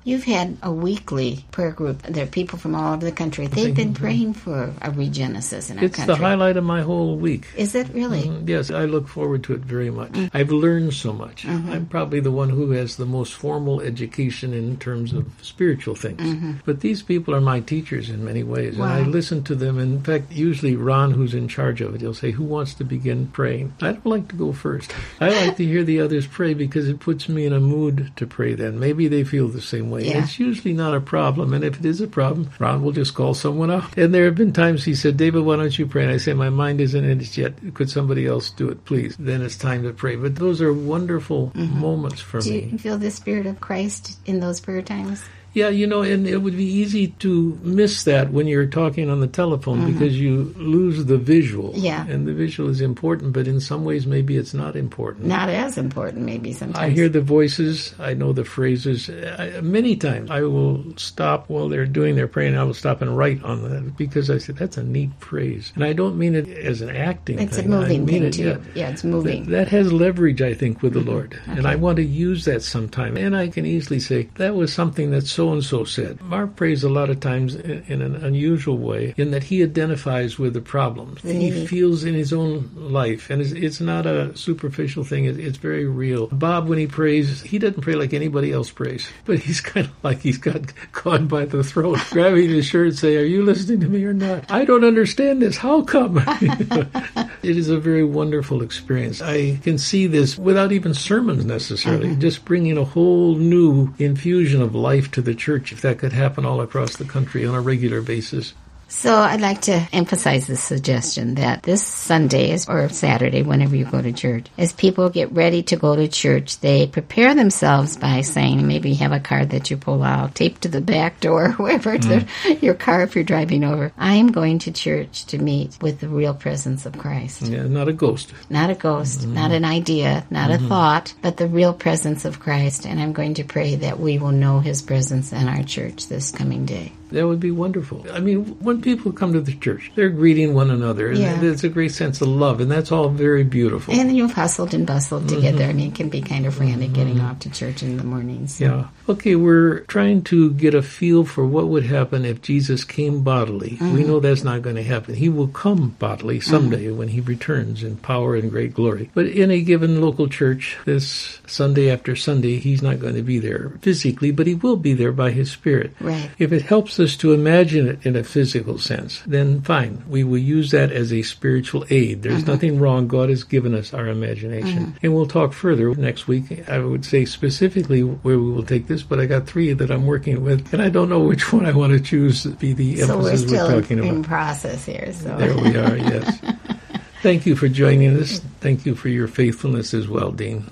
You've 0.04 0.24
had 0.24 0.56
a 0.62 0.72
weekly 0.72 1.44
prayer 1.52 1.70
group. 1.70 2.02
There 2.02 2.24
are 2.24 2.26
people 2.28 2.58
from 2.58 2.74
all 2.74 2.92
over 2.94 3.04
the 3.04 3.12
country. 3.12 3.46
They've 3.46 3.74
been 3.74 3.94
praying 3.94 4.34
for 4.34 4.64
a 4.82 4.90
regenesis 4.90 5.70
in 5.70 5.78
our 5.78 5.84
It's 5.84 5.96
country. 5.96 6.14
the 6.14 6.20
highlight 6.20 6.56
of 6.56 6.64
my 6.64 6.82
whole 6.82 7.16
week. 7.16 7.46
Is 7.56 7.74
it 7.74 7.88
really? 7.94 8.24
Mm, 8.24 8.48
Yes, 8.48 8.70
I 8.72 8.86
look 8.86 9.06
forward 9.06 9.44
to 9.44 9.54
it 9.54 9.60
very 9.60 9.90
much. 9.90 10.10
Mm. 10.12 10.30
I've 10.34 10.50
learned 10.50 10.94
so 10.94 11.12
much. 11.12 11.44
Mm-hmm. 11.44 11.70
I'm 11.70 11.86
probably 11.86 12.18
the 12.20 12.32
one 12.32 12.50
who 12.50 12.72
has 12.72 12.96
the 12.96 13.06
most 13.06 13.34
formal 13.34 13.80
education 13.80 14.52
in 14.52 14.76
terms 14.78 15.12
of 15.12 15.30
spiritual 15.40 15.94
things. 15.94 16.20
Mm-hmm. 16.20 16.52
But 16.64 16.80
these 16.80 17.02
people 17.02 17.32
are 17.34 17.40
my 17.40 17.60
teachers 17.60 18.10
in 18.10 18.24
many 18.24 18.42
ways, 18.42 18.74
and 18.74 18.82
I 18.84 19.02
listen 19.02 19.44
to 19.44 19.54
them. 19.54 19.78
In 19.78 20.02
fact, 20.02 20.32
usually 20.32 20.74
Ron, 20.74 21.12
who's 21.12 21.34
in 21.34 21.46
charge 21.46 21.80
of 21.80 21.94
it, 21.94 22.00
he'll 22.00 22.12
say, 22.14 22.32
"Who 22.32 22.42
wants 22.44 22.74
to 22.74 22.84
begin 22.84 23.28
praying?" 23.28 23.72
I 23.80 23.92
don't 23.92 24.06
like 24.06 24.26
to 24.28 24.36
go 24.36 24.52
first. 24.52 24.92
I 25.20 25.28
like 25.46 25.56
to 25.58 25.64
hear 25.64 25.84
the 25.84 26.00
others 26.00 26.26
pray 26.26 26.54
because 26.54 26.88
it 26.88 26.98
puts 26.98 27.28
me 27.28 27.46
in 27.46 27.52
a 27.52 27.60
mood 27.60 28.10
to 28.16 28.26
pray. 28.26 28.54
Then 28.54 28.80
maybe 28.80 29.06
they 29.06 29.22
feel 29.22 29.46
the 29.46 29.60
same 29.60 29.91
Yeah. 30.00 30.22
It's 30.22 30.38
usually 30.38 30.74
not 30.74 30.94
a 30.94 31.00
problem, 31.00 31.52
and 31.54 31.64
if 31.64 31.78
it 31.78 31.84
is 31.84 32.00
a 32.00 32.06
problem, 32.06 32.50
Ron 32.58 32.82
will 32.82 32.92
just 32.92 33.14
call 33.14 33.34
someone 33.34 33.70
out. 33.70 33.96
And 33.96 34.14
there 34.14 34.24
have 34.26 34.34
been 34.34 34.52
times 34.52 34.84
he 34.84 34.94
said, 34.94 35.16
"David, 35.16 35.42
why 35.42 35.56
don't 35.56 35.78
you 35.78 35.86
pray?" 35.86 36.04
And 36.04 36.12
I 36.12 36.16
say, 36.18 36.32
"My 36.32 36.50
mind 36.50 36.80
isn't 36.80 37.04
in 37.04 37.20
it 37.20 37.36
yet. 37.36 37.54
Could 37.74 37.90
somebody 37.90 38.26
else 38.26 38.50
do 38.50 38.68
it, 38.68 38.84
please?" 38.84 39.16
Then 39.18 39.42
it's 39.42 39.56
time 39.56 39.82
to 39.84 39.92
pray. 39.92 40.16
But 40.16 40.36
those 40.36 40.60
are 40.60 40.72
wonderful 40.72 41.52
mm-hmm. 41.54 41.80
moments 41.80 42.20
for 42.20 42.40
Do 42.40 42.50
me. 42.50 42.70
you 42.72 42.78
feel 42.78 42.98
the 42.98 43.10
Spirit 43.10 43.46
of 43.46 43.60
Christ 43.60 44.18
in 44.26 44.40
those 44.40 44.60
prayer 44.60 44.82
times? 44.82 45.22
Yeah, 45.54 45.68
you 45.68 45.86
know, 45.86 46.02
and 46.02 46.26
it 46.26 46.38
would 46.38 46.56
be 46.56 46.64
easy 46.64 47.08
to 47.20 47.58
miss 47.62 48.04
that 48.04 48.32
when 48.32 48.46
you're 48.46 48.66
talking 48.66 49.10
on 49.10 49.20
the 49.20 49.26
telephone 49.26 49.92
because 49.92 50.18
you 50.18 50.54
lose 50.56 51.04
the 51.04 51.18
visual. 51.18 51.72
Yeah. 51.74 52.06
And 52.06 52.26
the 52.26 52.32
visual 52.32 52.70
is 52.70 52.80
important, 52.80 53.34
but 53.34 53.46
in 53.46 53.60
some 53.60 53.84
ways, 53.84 54.06
maybe 54.06 54.36
it's 54.36 54.54
not 54.54 54.76
important. 54.76 55.26
Not 55.26 55.50
as 55.50 55.76
important, 55.76 56.24
maybe 56.24 56.52
sometimes. 56.52 56.78
I 56.82 56.88
hear 56.88 57.08
the 57.08 57.20
voices. 57.20 57.94
I 57.98 58.14
know 58.14 58.32
the 58.32 58.44
phrases. 58.46 59.10
I, 59.10 59.60
many 59.60 59.96
times 59.96 60.30
I 60.30 60.40
will 60.42 60.84
stop 60.96 61.50
while 61.50 61.68
they're 61.68 61.84
doing 61.86 62.16
their 62.16 62.28
praying. 62.28 62.56
I 62.56 62.64
will 62.64 62.72
stop 62.74 63.02
and 63.02 63.16
write 63.16 63.42
on 63.44 63.68
that 63.68 63.96
because 63.98 64.30
I 64.30 64.38
said 64.38 64.56
that's 64.56 64.78
a 64.78 64.82
neat 64.82 65.10
phrase, 65.18 65.72
and 65.74 65.84
I 65.84 65.92
don't 65.92 66.16
mean 66.18 66.34
it 66.34 66.48
as 66.48 66.80
an 66.80 66.96
acting. 66.96 67.38
It's 67.38 67.58
a 67.58 67.62
thing. 67.62 67.72
I 67.74 67.76
moving 67.76 68.04
mean 68.06 68.14
thing, 68.14 68.24
it, 68.24 68.32
too. 68.32 68.44
Yeah. 68.74 68.82
Yeah, 68.82 68.90
it's 68.90 69.04
moving. 69.04 69.50
that 69.50 69.68
has 69.68 69.92
leverage, 69.92 70.40
I 70.40 70.54
think, 70.54 70.80
with 70.80 70.94
the 70.94 71.02
Mm-hmm. 71.02 71.10
Lord, 71.10 71.40
and 71.46 71.66
I 71.66 71.74
want 71.74 71.96
to 71.96 72.04
use 72.04 72.44
that 72.44 72.62
sometime. 72.62 73.16
And 73.16 73.36
I 73.36 73.48
can 73.48 73.66
easily 73.66 73.98
say 73.98 74.28
that 74.36 74.54
was 74.54 74.72
something 74.72 75.10
that's 75.10 75.32
so 75.32 75.41
and 75.50 75.64
so 75.64 75.84
said. 75.84 76.20
Mark 76.20 76.56
prays 76.56 76.84
a 76.84 76.88
lot 76.88 77.10
of 77.10 77.20
times 77.20 77.54
in, 77.54 77.82
in 77.88 78.02
an 78.02 78.16
unusual 78.16 78.78
way, 78.78 79.14
in 79.16 79.30
that 79.32 79.42
he 79.42 79.62
identifies 79.62 80.38
with 80.38 80.54
the 80.54 80.60
problems. 80.60 81.22
The 81.22 81.32
he 81.32 81.50
mm-hmm. 81.50 81.64
feels 81.64 82.04
in 82.04 82.14
his 82.14 82.32
own 82.32 82.70
life, 82.74 83.30
and 83.30 83.40
it's, 83.40 83.52
it's 83.52 83.80
not 83.80 84.06
a 84.06 84.36
superficial 84.36 85.04
thing. 85.04 85.24
It, 85.24 85.38
it's 85.38 85.58
very 85.58 85.86
real. 85.86 86.28
Bob, 86.28 86.68
when 86.68 86.78
he 86.78 86.86
prays, 86.86 87.42
he 87.42 87.58
doesn't 87.58 87.80
pray 87.80 87.94
like 87.94 88.12
anybody 88.12 88.52
else 88.52 88.70
prays, 88.70 89.08
but 89.24 89.38
he's 89.38 89.60
kind 89.60 89.86
of 89.86 90.04
like 90.04 90.20
he's 90.20 90.38
got 90.38 90.60
caught 90.92 91.28
by 91.28 91.44
the 91.44 91.64
throat, 91.64 91.98
grabbing 92.10 92.50
his 92.50 92.66
shirt, 92.66 92.88
and 92.88 92.98
say, 92.98 93.16
"Are 93.16 93.24
you 93.24 93.44
listening 93.44 93.80
to 93.80 93.88
me 93.88 94.04
or 94.04 94.14
not? 94.14 94.50
I 94.50 94.64
don't 94.64 94.84
understand 94.84 95.42
this. 95.42 95.56
How 95.56 95.82
come?" 95.82 96.22
it 97.42 97.56
is 97.56 97.68
a 97.68 97.78
very 97.78 98.04
wonderful 98.04 98.62
experience. 98.62 99.20
I 99.20 99.58
can 99.62 99.78
see 99.78 100.06
this 100.06 100.38
without 100.38 100.72
even 100.72 100.94
sermons 100.94 101.44
necessarily, 101.44 102.08
mm-hmm. 102.08 102.20
just 102.20 102.44
bringing 102.44 102.78
a 102.78 102.84
whole 102.84 103.36
new 103.36 103.92
infusion 103.98 104.62
of 104.62 104.74
life 104.74 105.10
to 105.12 105.22
the 105.22 105.31
church. 105.34 105.72
If 105.72 105.80
that 105.82 105.98
could 105.98 106.12
happen 106.12 106.44
all 106.44 106.60
across 106.60 106.96
the 106.96 107.04
country 107.04 107.44
on 107.46 107.54
a 107.54 107.60
regular 107.60 108.02
basis. 108.02 108.54
So 108.92 109.16
I'd 109.16 109.40
like 109.40 109.62
to 109.62 109.88
emphasize 109.92 110.46
the 110.46 110.54
suggestion 110.54 111.36
that 111.36 111.62
this 111.62 111.82
Sunday 111.82 112.50
is, 112.52 112.68
or 112.68 112.88
Saturday, 112.90 113.42
whenever 113.42 113.74
you 113.74 113.86
go 113.86 114.00
to 114.02 114.12
church, 114.12 114.46
as 114.58 114.72
people 114.72 115.08
get 115.08 115.32
ready 115.32 115.62
to 115.64 115.76
go 115.76 115.96
to 115.96 116.06
church, 116.08 116.60
they 116.60 116.86
prepare 116.86 117.34
themselves 117.34 117.96
by 117.96 118.20
saying, 118.20 118.64
maybe 118.66 118.92
have 118.94 119.10
a 119.10 119.18
card 119.18 119.50
that 119.50 119.70
you 119.70 119.78
pull 119.78 120.02
out, 120.02 120.34
taped 120.34 120.62
to 120.62 120.68
the 120.68 120.82
back 120.82 121.20
door, 121.20 121.48
whoever 121.58 121.96
to 121.98 122.12
Mm. 122.12 122.62
your 122.62 122.74
car 122.74 123.02
if 123.02 123.14
you're 123.14 123.24
driving 123.24 123.64
over. 123.64 123.92
I 123.96 124.16
am 124.16 124.30
going 124.30 124.58
to 124.60 124.70
church 124.72 125.24
to 125.26 125.38
meet 125.38 125.78
with 125.80 126.00
the 126.00 126.08
real 126.08 126.34
presence 126.34 126.84
of 126.84 126.98
Christ. 126.98 127.42
Yeah, 127.42 127.62
not 127.62 127.88
a 127.88 127.92
ghost. 127.94 128.32
Not 128.50 128.68
a 128.70 128.74
ghost, 128.74 129.26
not 129.26 129.52
an 129.52 129.64
idea, 129.64 130.26
not 130.30 130.50
a 130.50 130.58
thought, 130.58 131.14
but 131.22 131.38
the 131.38 131.48
real 131.48 131.72
presence 131.72 132.26
of 132.26 132.40
Christ. 132.40 132.84
And 132.86 133.00
I'm 133.00 133.14
going 133.14 133.34
to 133.34 133.44
pray 133.44 133.74
that 133.76 133.98
we 133.98 134.18
will 134.18 134.32
know 134.32 134.60
his 134.60 134.82
presence 134.82 135.32
in 135.32 135.48
our 135.48 135.62
church 135.62 136.08
this 136.08 136.30
coming 136.30 136.66
day. 136.66 136.92
That 137.10 137.26
would 137.26 137.40
be 137.40 137.50
wonderful. 137.50 138.06
I 138.10 138.20
mean, 138.20 138.44
when 138.60 138.80
people 138.82 139.12
come 139.12 139.32
to 139.32 139.40
the 139.40 139.54
church, 139.54 139.90
they're 139.94 140.10
greeting 140.10 140.54
one 140.54 140.70
another, 140.70 141.08
and 141.08 141.18
Yeah. 141.18 141.40
there's 141.40 141.64
a 141.64 141.68
great 141.68 141.92
sense 141.92 142.20
of 142.20 142.28
love, 142.28 142.60
and 142.60 142.70
that's 142.70 142.92
all 142.92 143.08
very 143.08 143.44
beautiful. 143.44 143.94
And 143.94 144.16
you've 144.16 144.32
hustled 144.32 144.74
and 144.74 144.86
bustled 144.86 145.28
to 145.28 145.40
get 145.40 145.50
mm-hmm. 145.50 145.58
there, 145.58 145.70
and 145.70 145.80
it 145.80 145.94
can 145.94 146.08
be 146.08 146.20
kind 146.20 146.46
of 146.46 146.54
frantic 146.54 146.90
mm-hmm. 146.90 146.94
getting 146.94 147.20
off 147.20 147.38
to 147.40 147.50
church 147.50 147.82
in 147.82 147.96
the 147.96 148.04
mornings. 148.04 148.60
Yeah. 148.60 148.88
Okay, 149.08 149.36
we're 149.36 149.80
trying 149.80 150.22
to 150.24 150.52
get 150.52 150.74
a 150.74 150.82
feel 150.82 151.24
for 151.24 151.46
what 151.46 151.68
would 151.68 151.86
happen 151.86 152.24
if 152.24 152.42
Jesus 152.42 152.84
came 152.84 153.22
bodily. 153.22 153.78
We 153.80 153.86
mm-hmm. 153.86 154.06
know 154.06 154.20
that's 154.20 154.44
not 154.44 154.62
going 154.62 154.76
to 154.76 154.82
happen. 154.82 155.14
He 155.14 155.28
will 155.28 155.48
come 155.48 155.96
bodily 155.98 156.40
someday 156.40 156.90
when 156.90 157.08
he 157.08 157.20
returns 157.20 157.82
in 157.82 157.96
power 157.96 158.36
and 158.36 158.50
great 158.50 158.74
glory. 158.74 159.10
But 159.14 159.26
in 159.26 159.50
a 159.50 159.60
given 159.60 160.00
local 160.00 160.28
church, 160.28 160.78
this 160.84 161.40
Sunday 161.46 161.90
after 161.90 162.16
Sunday, 162.16 162.58
he's 162.58 162.82
not 162.82 163.00
going 163.00 163.14
to 163.14 163.22
be 163.22 163.38
there 163.38 163.72
physically, 163.82 164.30
but 164.30 164.46
he 164.46 164.54
will 164.54 164.76
be 164.76 164.94
there 164.94 165.12
by 165.12 165.30
his 165.30 165.50
Spirit. 165.50 165.94
Right. 166.00 166.30
If 166.38 166.52
it 166.52 166.62
helps 166.62 166.98
us 166.98 167.16
to 167.18 167.32
imagine 167.32 167.88
it 167.88 168.06
in 168.06 168.16
a 168.16 168.24
physical 168.24 168.71
sense, 168.78 169.22
then 169.26 169.62
fine. 169.62 170.04
We 170.08 170.24
will 170.24 170.38
use 170.38 170.70
that 170.70 170.92
as 170.92 171.12
a 171.12 171.22
spiritual 171.22 171.84
aid. 171.90 172.22
There's 172.22 172.42
mm-hmm. 172.42 172.50
nothing 172.50 172.80
wrong. 172.80 173.08
God 173.08 173.28
has 173.28 173.44
given 173.44 173.74
us 173.74 173.92
our 173.94 174.08
imagination. 174.08 174.86
Mm-hmm. 174.86 174.98
And 175.02 175.14
we'll 175.14 175.26
talk 175.26 175.52
further 175.52 175.94
next 175.94 176.28
week. 176.28 176.68
I 176.68 176.78
would 176.78 177.04
say 177.04 177.24
specifically 177.24 178.02
where 178.02 178.38
we 178.38 178.52
will 178.52 178.64
take 178.64 178.86
this, 178.86 179.02
but 179.02 179.20
I 179.20 179.26
got 179.26 179.46
three 179.46 179.72
that 179.72 179.90
I'm 179.90 180.06
working 180.06 180.42
with, 180.44 180.72
and 180.72 180.82
I 180.82 180.88
don't 180.88 181.08
know 181.08 181.20
which 181.20 181.52
one 181.52 181.66
I 181.66 181.72
want 181.72 181.92
to 181.92 182.00
choose 182.00 182.42
to 182.42 182.50
be 182.50 182.72
the 182.72 182.96
So 182.96 183.18
we're 183.18 183.30
emphasis 183.30 183.48
still 183.48 183.66
we're 183.66 183.74
in, 183.74 183.82
talking 183.82 183.98
in 183.98 184.08
about. 184.08 184.24
process 184.24 184.86
here. 184.86 185.12
So 185.12 185.36
There 185.36 185.56
we 185.56 185.76
are, 185.76 185.96
yes. 185.96 186.40
Thank 187.22 187.46
you 187.46 187.54
for 187.54 187.68
joining 187.68 188.18
us. 188.20 188.40
Thank 188.60 188.84
you 188.84 188.96
for 188.96 189.08
your 189.08 189.28
faithfulness 189.28 189.94
as 189.94 190.08
well, 190.08 190.32
Dean. 190.32 190.70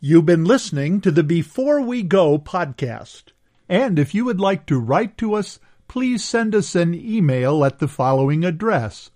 You've 0.00 0.26
been 0.26 0.44
listening 0.44 1.00
to 1.00 1.10
the 1.10 1.24
Before 1.24 1.80
We 1.80 2.02
Go 2.02 2.38
podcast. 2.38 3.32
And 3.68 3.98
if 3.98 4.14
you 4.14 4.24
would 4.24 4.40
like 4.40 4.66
to 4.66 4.78
write 4.78 5.18
to 5.18 5.34
us, 5.34 5.58
please 5.88 6.22
send 6.22 6.54
us 6.54 6.74
an 6.74 6.94
email 6.94 7.64
at 7.64 7.78
the 7.78 7.88
following 7.88 8.44
address 8.44 9.10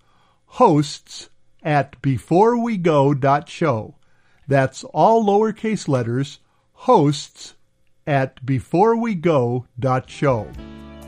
hosts 0.47 1.29
at 1.63 2.01
beforewego.show. 2.03 3.95
That's 4.49 4.85
all 4.85 5.25
lowercase 5.25 5.89
letters, 5.89 6.41
hosts 6.73 7.55
at 8.07 8.45
beforewego.show. 8.45 10.53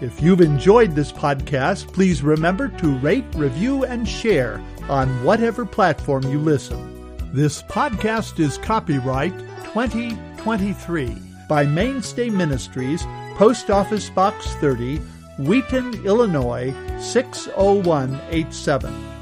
If 0.01 0.23
you've 0.23 0.41
enjoyed 0.41 0.93
this 0.93 1.13
podcast, 1.13 1.93
please 1.93 2.23
remember 2.23 2.69
to 2.69 2.99
rate, 2.99 3.25
review, 3.35 3.85
and 3.85 4.09
share 4.09 4.63
on 4.89 5.09
whatever 5.25 5.67
platform 5.67 6.25
you 6.25 6.39
listen. 6.39 6.91
This 7.33 7.63
podcast 7.63 8.39
is 8.39 8.59
copyright 8.59 9.37
2023 9.65 11.17
by 11.49 11.67
Mainstay 11.67 12.31
Ministries, 12.31 13.05
Post 13.35 13.71
Office 13.71 14.11
Box 14.11 14.55
30, 14.55 15.01
Wheaton, 15.39 16.05
Illinois 16.05 16.75
60187. 17.01 19.14